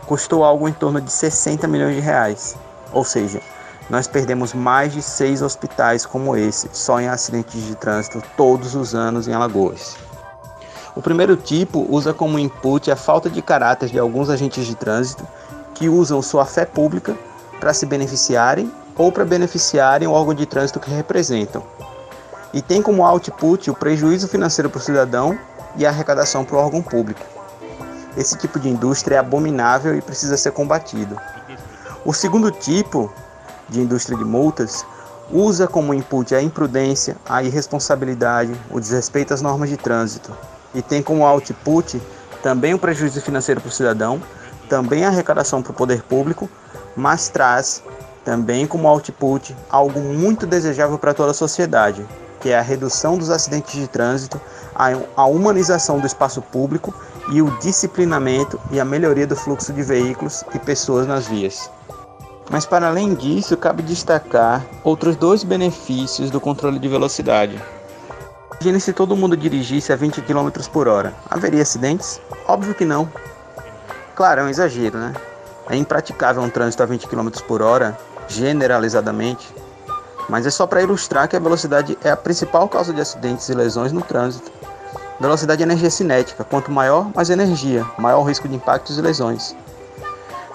[0.05, 2.55] custou algo em torno de 60 milhões de reais.
[2.93, 3.41] Ou seja,
[3.89, 8.95] nós perdemos mais de seis hospitais como esse, só em acidentes de trânsito, todos os
[8.95, 9.97] anos em Alagoas.
[10.95, 15.27] O primeiro tipo usa como input a falta de caráter de alguns agentes de trânsito
[15.75, 17.13] que usam sua fé pública
[17.59, 21.61] para se beneficiarem ou para beneficiarem o órgão de trânsito que representam.
[22.53, 25.37] E tem como output o prejuízo financeiro para o cidadão
[25.79, 27.21] e a arrecadação para o órgão público.
[28.15, 31.19] Esse tipo de indústria é abominável e precisa ser combatido.
[32.05, 33.11] O segundo tipo
[33.67, 34.85] de indústria de multas
[35.31, 40.35] usa como input a imprudência, a irresponsabilidade, o desrespeito às normas de trânsito
[40.73, 42.01] e tem como output
[42.43, 44.21] também o prejuízo financeiro para o cidadão,
[44.67, 46.49] também a arrecadação para o poder público,
[46.95, 47.83] mas traz
[48.23, 52.05] também como output algo muito desejável para toda a sociedade,
[52.39, 54.39] que é a redução dos acidentes de trânsito,
[55.15, 56.93] a humanização do espaço público
[57.31, 61.69] e o disciplinamento e a melhoria do fluxo de veículos e pessoas nas vias.
[62.49, 67.61] Mas para além disso, cabe destacar outros dois benefícios do controle de velocidade.
[68.53, 71.13] Imagine se todo mundo dirigisse a 20 km por hora.
[71.29, 72.19] Haveria acidentes?
[72.47, 73.07] Óbvio que não.
[74.15, 75.13] Claro, é um exagero, né?
[75.69, 79.53] É impraticável um trânsito a 20 km por hora, generalizadamente,
[80.27, 83.53] mas é só para ilustrar que a velocidade é a principal causa de acidentes e
[83.53, 84.58] lesões no trânsito.
[85.19, 89.53] Velocidade é energia cinética, quanto maior, mais energia, maior risco de impactos e lesões.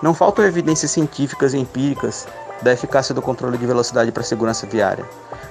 [0.02, 2.26] Não faltam evidências científicas e empíricas
[2.62, 5.04] da eficácia do controle de velocidade para a segurança viária.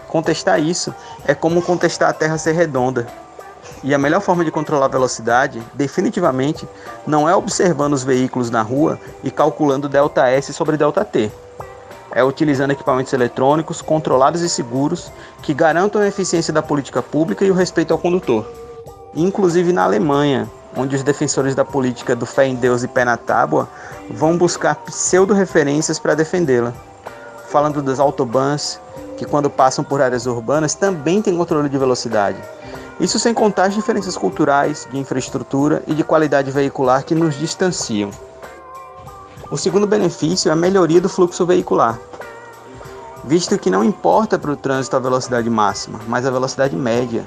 [0.07, 0.91] Contestar isso
[1.27, 3.05] é como contestar a Terra ser redonda.
[3.83, 6.67] E a melhor forma de controlar a velocidade, definitivamente,
[7.05, 11.31] não é observando os veículos na rua e calculando ΔS sobre ΔT
[12.15, 15.11] é utilizando equipamentos eletrônicos controlados e seguros
[15.41, 18.62] que garantam a eficiência da política pública e o respeito ao condutor.
[19.15, 23.15] Inclusive na Alemanha, onde os defensores da política do fé em Deus e pé na
[23.17, 23.69] tábua
[24.09, 26.73] vão buscar pseudo-referências para defendê-la.
[27.49, 28.79] Falando das autobahns,
[29.17, 32.37] que quando passam por áreas urbanas também têm controle de velocidade.
[32.99, 38.09] Isso sem contar as diferenças culturais, de infraestrutura e de qualidade veicular que nos distanciam.
[39.51, 41.99] O segundo benefício é a melhoria do fluxo veicular,
[43.23, 47.23] visto que não importa para o trânsito a velocidade máxima, mas a velocidade média.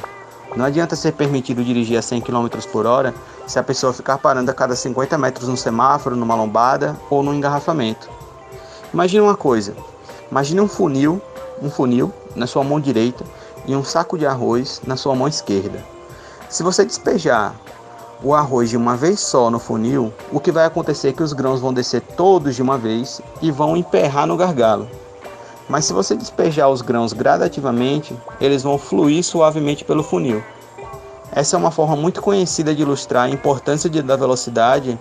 [0.57, 3.15] Não adianta ser permitido dirigir a 100 km por hora
[3.47, 7.35] se a pessoa ficar parando a cada 50 metros no semáforo, numa lombada ou no
[7.35, 8.09] engarrafamento.
[8.93, 9.77] Imagine uma coisa:
[10.31, 11.21] imagine um funil,
[11.63, 13.23] um funil na sua mão direita
[13.67, 15.85] e um saco de arroz na sua mão esquerda.
[16.49, 17.55] Se você despejar
[18.23, 21.35] o arroz de uma vez só no funil, o que vai acontecer é que os
[21.35, 24.89] grãos vão descer todos de uma vez e vão emperrar no gargalo.
[25.69, 30.43] Mas se você despejar os grãos gradativamente, eles vão fluir suavemente pelo funil.
[31.33, 34.99] Essa é uma forma muito conhecida de ilustrar a importância de, da velocidade,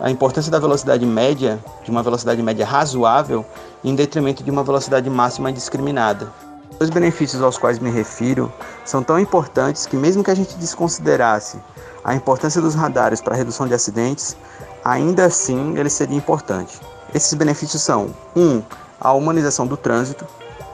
[0.00, 3.44] a importância da velocidade média, de uma velocidade média razoável,
[3.84, 6.32] em detrimento de uma velocidade máxima indiscriminada.
[6.80, 8.52] Os benefícios aos quais me refiro
[8.84, 11.58] são tão importantes que, mesmo que a gente desconsiderasse
[12.04, 14.36] a importância dos radares para a redução de acidentes,
[14.84, 16.80] ainda assim ele seria importante.
[17.12, 18.40] Esses benefícios são: 1.
[18.40, 18.62] Um,
[19.00, 20.26] a humanização do trânsito,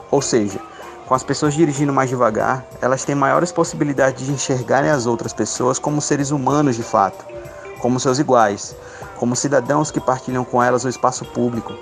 [0.09, 0.59] ou seja,
[1.07, 5.77] com as pessoas dirigindo mais devagar, elas têm maiores possibilidades de enxergarem as outras pessoas
[5.77, 7.23] como seres humanos de fato,
[7.79, 8.75] como seus iguais,
[9.17, 11.73] como cidadãos que partilham com elas o espaço público,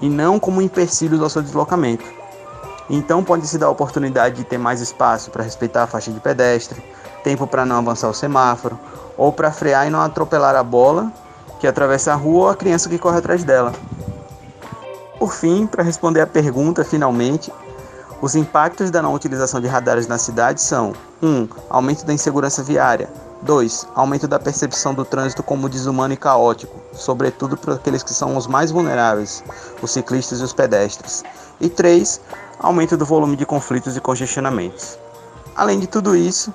[0.00, 2.04] e não como empecilhos ao seu deslocamento.
[2.90, 6.82] Então pode-se dar a oportunidade de ter mais espaço para respeitar a faixa de pedestre,
[7.22, 8.78] tempo para não avançar o semáforo,
[9.16, 11.12] ou para frear e não atropelar a bola
[11.58, 13.72] que atravessa a rua ou a criança que corre atrás dela.
[15.18, 17.52] Por fim, para responder à pergunta, finalmente,
[18.20, 20.92] os impactos da não utilização de radares na cidade são
[21.22, 21.26] 1.
[21.26, 23.08] Um, aumento da insegurança viária.
[23.42, 23.88] 2.
[23.94, 28.46] Aumento da percepção do trânsito como desumano e caótico, sobretudo para aqueles que são os
[28.46, 29.44] mais vulneráveis,
[29.82, 31.22] os ciclistas e os pedestres.
[31.60, 32.20] E 3.
[32.58, 34.98] Aumento do volume de conflitos e congestionamentos.
[35.54, 36.52] Além de tudo isso,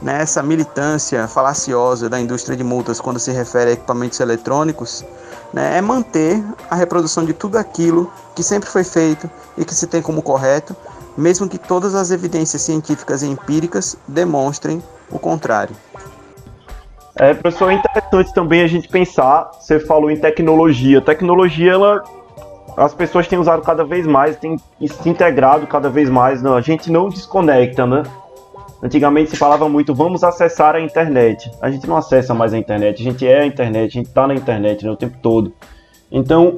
[0.00, 5.04] né, essa militância falaciosa da indústria de multas quando se refere a equipamentos eletrônicos
[5.52, 9.86] né, é manter a reprodução de tudo aquilo que sempre foi feito e que se
[9.86, 10.76] tem como correto,
[11.16, 15.74] mesmo que todas as evidências científicas e empíricas demonstrem o contrário.
[17.16, 21.00] É, professor, é interessante também a gente pensar, você falou em tecnologia.
[21.00, 22.04] Tecnologia, ela,
[22.76, 26.40] as pessoas têm usado cada vez mais, têm se integrado cada vez mais.
[26.40, 28.04] Não, a gente não desconecta, né?
[28.82, 31.50] Antigamente se falava muito, vamos acessar a internet.
[31.60, 34.26] A gente não acessa mais a internet, a gente é a internet, a gente está
[34.26, 35.52] na internet né, o tempo todo.
[36.10, 36.54] Então,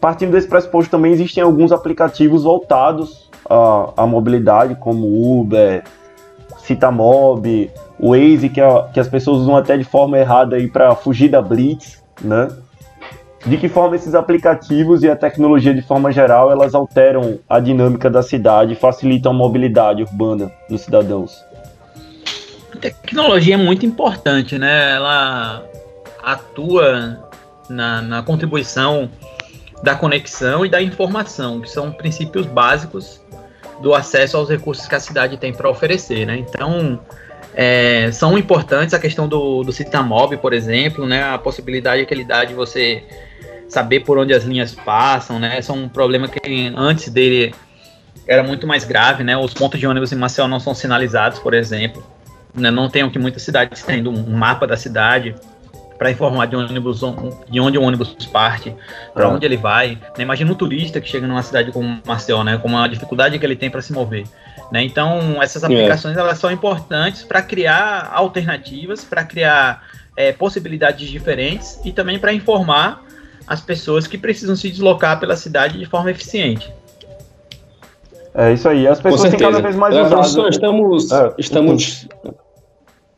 [0.00, 5.84] partindo desse pressuposto, também existem alguns aplicativos voltados à, à mobilidade, como Uber,
[6.58, 7.70] Citamob,
[8.00, 12.02] Waze, que, a, que as pessoas usam até de forma errada para fugir da Blitz,
[12.22, 12.48] né?
[13.46, 18.08] De que forma esses aplicativos e a tecnologia de forma geral elas alteram a dinâmica
[18.08, 21.44] da cidade e facilitam a mobilidade urbana dos cidadãos?
[22.74, 24.92] A tecnologia é muito importante, né?
[24.92, 25.62] Ela
[26.22, 27.28] atua
[27.68, 29.10] na, na contribuição
[29.82, 33.20] da conexão e da informação, que são princípios básicos
[33.82, 36.38] do acesso aos recursos que a cidade tem para oferecer, né?
[36.38, 36.98] Então,
[37.54, 41.22] é, são importantes a questão do, do Citamob, por exemplo, né?
[41.24, 43.04] A possibilidade que ele dá de você
[43.68, 45.58] saber por onde as linhas passam, né?
[45.58, 47.54] Esse é um problema que antes dele
[48.26, 49.36] era muito mais grave, né?
[49.36, 52.04] Os pontos de ônibus em Maceió não são sinalizados, por exemplo.
[52.54, 52.70] Né?
[52.70, 55.34] Não tem o que muitas cidades têm, um mapa da cidade
[55.98, 57.00] para informar de, ônibus,
[57.48, 58.74] de onde o ônibus parte,
[59.12, 59.98] para onde ele vai.
[60.16, 60.24] Né?
[60.24, 62.58] Imagina um turista que chega numa cidade como Maceió, né?
[62.58, 64.24] Com a dificuldade que ele tem para se mover.
[64.72, 64.82] Né?
[64.82, 65.66] Então, essas é.
[65.66, 66.20] aplicações é.
[66.20, 69.82] elas são importantes para criar alternativas, para criar
[70.16, 73.03] é, possibilidades diferentes e também para informar
[73.46, 76.72] as pessoas que precisam se deslocar pela cidade de forma eficiente.
[78.34, 80.48] É isso aí, as pessoas têm cada vez mais usado.
[80.48, 82.08] Estamos, é, estamos...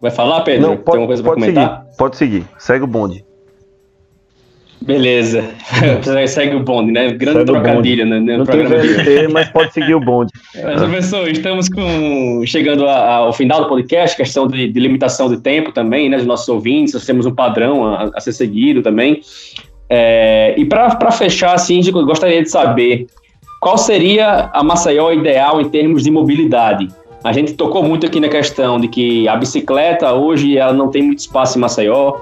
[0.00, 0.68] Vai falar, Pedro?
[0.68, 1.78] Não, pode, Tem alguma coisa para comentar?
[1.80, 3.24] Seguir, pode seguir, segue o bonde.
[4.86, 5.42] Beleza.
[6.28, 7.10] Segue o bonde, né?
[7.10, 8.20] Grande Segue trocadilho né?
[8.20, 10.30] no Não tem VLT, mas pode seguir o bonde.
[10.62, 15.72] Mas, professor, estamos com, chegando ao final do podcast, questão de, de, limitação de tempo
[15.72, 16.18] também, né?
[16.18, 19.20] Dos nossos ouvintes, nós temos um padrão a, a ser seguido também.
[19.88, 23.06] É, e para fechar, assim, eu gostaria de saber
[23.60, 26.88] qual seria a Maceió ideal em termos de mobilidade.
[27.24, 31.02] A gente tocou muito aqui na questão de que a bicicleta hoje ela não tem
[31.02, 32.18] muito espaço em Maceió,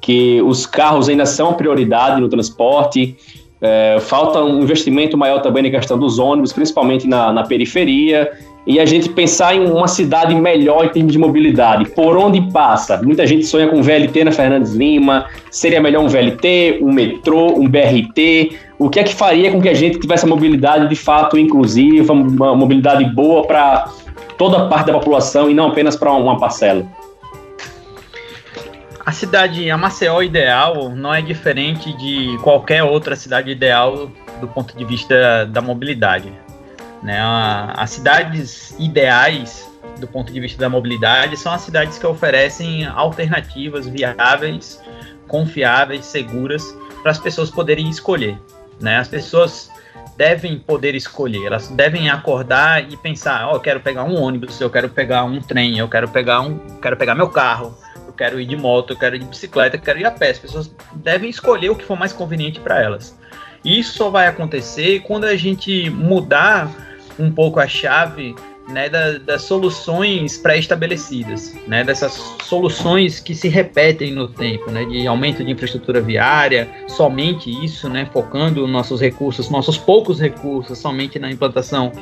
[0.00, 3.16] que os carros ainda são prioridade no transporte.
[3.60, 8.30] É, falta um investimento maior também na questão dos ônibus, principalmente na, na periferia,
[8.66, 11.88] e a gente pensar em uma cidade melhor em termos de mobilidade.
[11.90, 13.00] Por onde passa?
[13.00, 15.26] Muita gente sonha com VLT na Fernandes Lima.
[15.50, 18.56] Seria melhor um VLT, um metrô, um BRT?
[18.78, 22.12] O que é que faria com que a gente tivesse a mobilidade de fato inclusiva,
[22.12, 23.88] uma mobilidade boa para
[24.36, 26.84] toda parte da população e não apenas para uma parcela?
[29.06, 34.76] A cidade, a Maceió ideal não é diferente de qualquer outra cidade ideal do ponto
[34.76, 36.32] de vista da mobilidade.
[37.04, 37.16] Né?
[37.76, 43.86] As cidades ideais do ponto de vista da mobilidade são as cidades que oferecem alternativas
[43.86, 44.82] viáveis,
[45.28, 48.36] confiáveis, seguras para as pessoas poderem escolher.
[48.80, 48.96] Né?
[48.96, 49.70] As pessoas
[50.16, 54.60] devem poder escolher, elas devem acordar e pensar, ó, oh, eu quero pegar um ônibus,
[54.60, 57.78] eu quero pegar um trem, eu quero pegar um, quero pegar meu carro,
[58.16, 60.30] quero ir de moto, eu quero ir de bicicleta, eu quero ir a pé.
[60.30, 63.16] As pessoas devem escolher o que for mais conveniente para elas.
[63.64, 66.70] Isso só vai acontecer quando a gente mudar
[67.18, 68.34] um pouco a chave
[68.68, 72.12] né, da, das soluções pré-estabelecidas, né, dessas
[72.42, 78.08] soluções que se repetem no tempo, né, de aumento de infraestrutura viária, somente isso, né,
[78.12, 81.92] focando nossos recursos, nossos poucos recursos, somente na implantação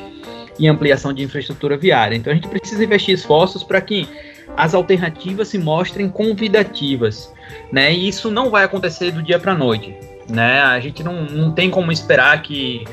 [0.59, 2.17] e ampliação de infraestrutura viária.
[2.17, 4.09] Então a gente precisa investir esforços para que
[4.57, 7.33] as alternativas se mostrem convidativas,
[7.73, 7.93] né?
[7.93, 9.97] E isso não vai acontecer do dia para a noite,
[10.29, 10.63] né?
[10.63, 12.85] A gente não, não tem como esperar que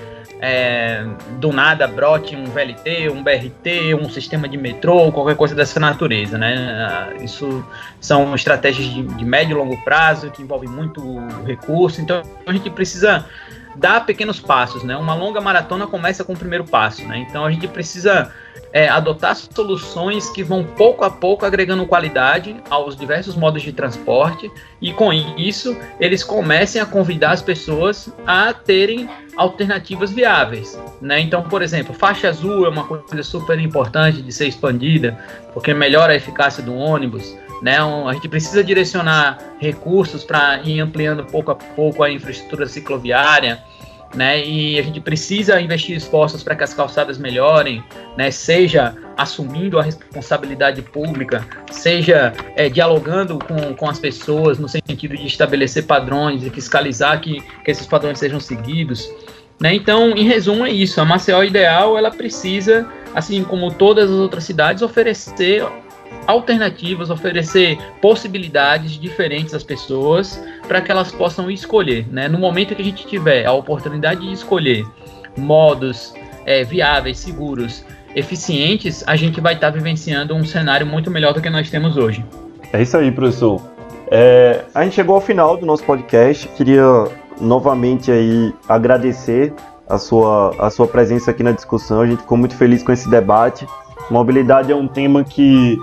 [0.42, 1.06] é,
[1.40, 6.36] do nada brote um VLT, um BRT, um sistema de metrô, qualquer coisa dessa natureza,
[6.36, 7.14] né?
[7.22, 7.64] Isso
[8.00, 11.02] são estratégias de, de médio e longo prazo que envolvem muito
[11.46, 13.28] recurso, então a gente precisa
[13.76, 14.96] dar pequenos passos, né?
[14.98, 17.26] Uma longa maratona começa com o primeiro passo, né?
[17.28, 18.32] Então a gente precisa
[18.74, 24.50] é, adotar soluções que vão pouco a pouco agregando qualidade aos diversos modos de transporte
[24.82, 31.20] e com isso eles comecem a convidar as pessoas a terem alternativas viáveis, né?
[31.20, 35.18] Então, por exemplo, faixa azul é uma coisa super importante de ser expandida
[35.54, 37.36] porque melhora a eficácia do ônibus.
[37.62, 43.64] Né, a gente precisa direcionar recursos para ir ampliando pouco a pouco a infraestrutura cicloviária,
[44.16, 44.44] né?
[44.44, 47.84] E a gente precisa investir esforços para que as calçadas melhorem,
[48.18, 48.32] né?
[48.32, 55.28] Seja assumindo a responsabilidade pública, seja é, dialogando com, com as pessoas no sentido de
[55.28, 59.10] estabelecer padrões e fiscalizar que, que esses padrões sejam seguidos.
[59.60, 59.76] Né?
[59.76, 61.00] Então, em resumo, é isso.
[61.00, 65.64] A Maceió Ideal ela precisa, assim como todas as outras cidades, oferecer
[66.28, 72.08] alternativas, oferecer possibilidades diferentes às pessoas para que elas possam escolher.
[72.12, 72.28] Né?
[72.28, 74.86] No momento que a gente tiver a oportunidade de escolher
[75.38, 76.14] modos
[76.46, 77.84] é, viáveis, seguros,
[78.16, 81.98] eficientes, a gente vai estar tá vivenciando um cenário muito melhor do que nós temos
[81.98, 82.24] hoje.
[82.74, 83.62] É isso aí, professor.
[84.10, 86.48] É, a gente chegou ao final do nosso podcast.
[86.50, 87.06] Queria
[87.40, 89.54] novamente aí agradecer
[89.88, 92.02] a sua, a sua presença aqui na discussão.
[92.02, 93.66] A gente ficou muito feliz com esse debate.
[94.10, 95.78] Mobilidade é um tema que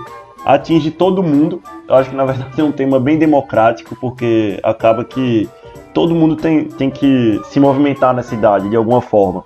[0.45, 1.61] atinge todo mundo.
[1.87, 5.49] Eu acho que na verdade é um tema bem democrático, porque acaba que
[5.93, 9.43] todo mundo tem, tem que se movimentar na cidade de alguma forma.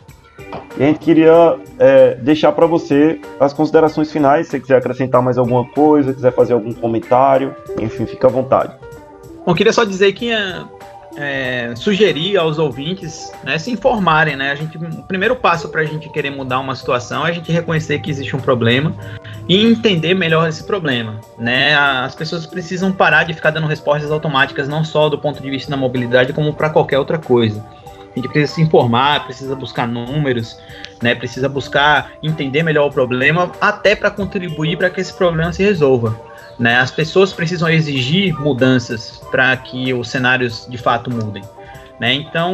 [0.77, 5.21] E a gente queria é, deixar para você as considerações finais, se você quiser acrescentar
[5.21, 8.73] mais alguma coisa, quiser fazer algum comentário, enfim, fica à vontade.
[9.45, 10.31] Bom, queria só dizer que
[11.15, 14.51] é, sugerir aos ouvintes né, se informarem, né?
[14.51, 17.51] A gente, o primeiro passo para a gente querer mudar uma situação é a gente
[17.51, 18.93] reconhecer que existe um problema
[19.47, 21.75] e entender melhor esse problema, né?
[21.75, 25.69] As pessoas precisam parar de ficar dando respostas automáticas, não só do ponto de vista
[25.69, 27.63] da mobilidade, como para qualquer outra coisa.
[28.11, 30.57] A gente precisa se informar, precisa buscar números,
[31.01, 31.15] né?
[31.15, 36.32] Precisa buscar entender melhor o problema, até para contribuir para que esse problema se resolva.
[36.59, 36.77] Né?
[36.77, 41.43] As pessoas precisam exigir mudanças para que os cenários de fato mudem.
[41.99, 42.13] Né?
[42.13, 42.53] Então,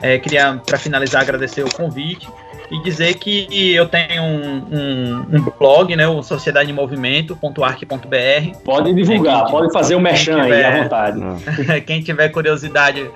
[0.00, 2.28] é, queria, para finalizar, agradecer o convite
[2.70, 8.58] e dizer que eu tenho um, um, um blog, né, o sociedademovimento.arc.br.
[8.64, 11.20] Pode divulgar, pode fazer o um merchan tiver, aí à vontade.
[11.86, 13.10] quem tiver curiosidade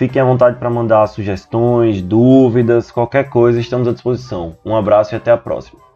[0.00, 4.56] Fiquem à vontade para mandar sugestões, dúvidas, qualquer coisa, estamos à disposição.
[4.64, 5.89] Um abraço e até a próxima.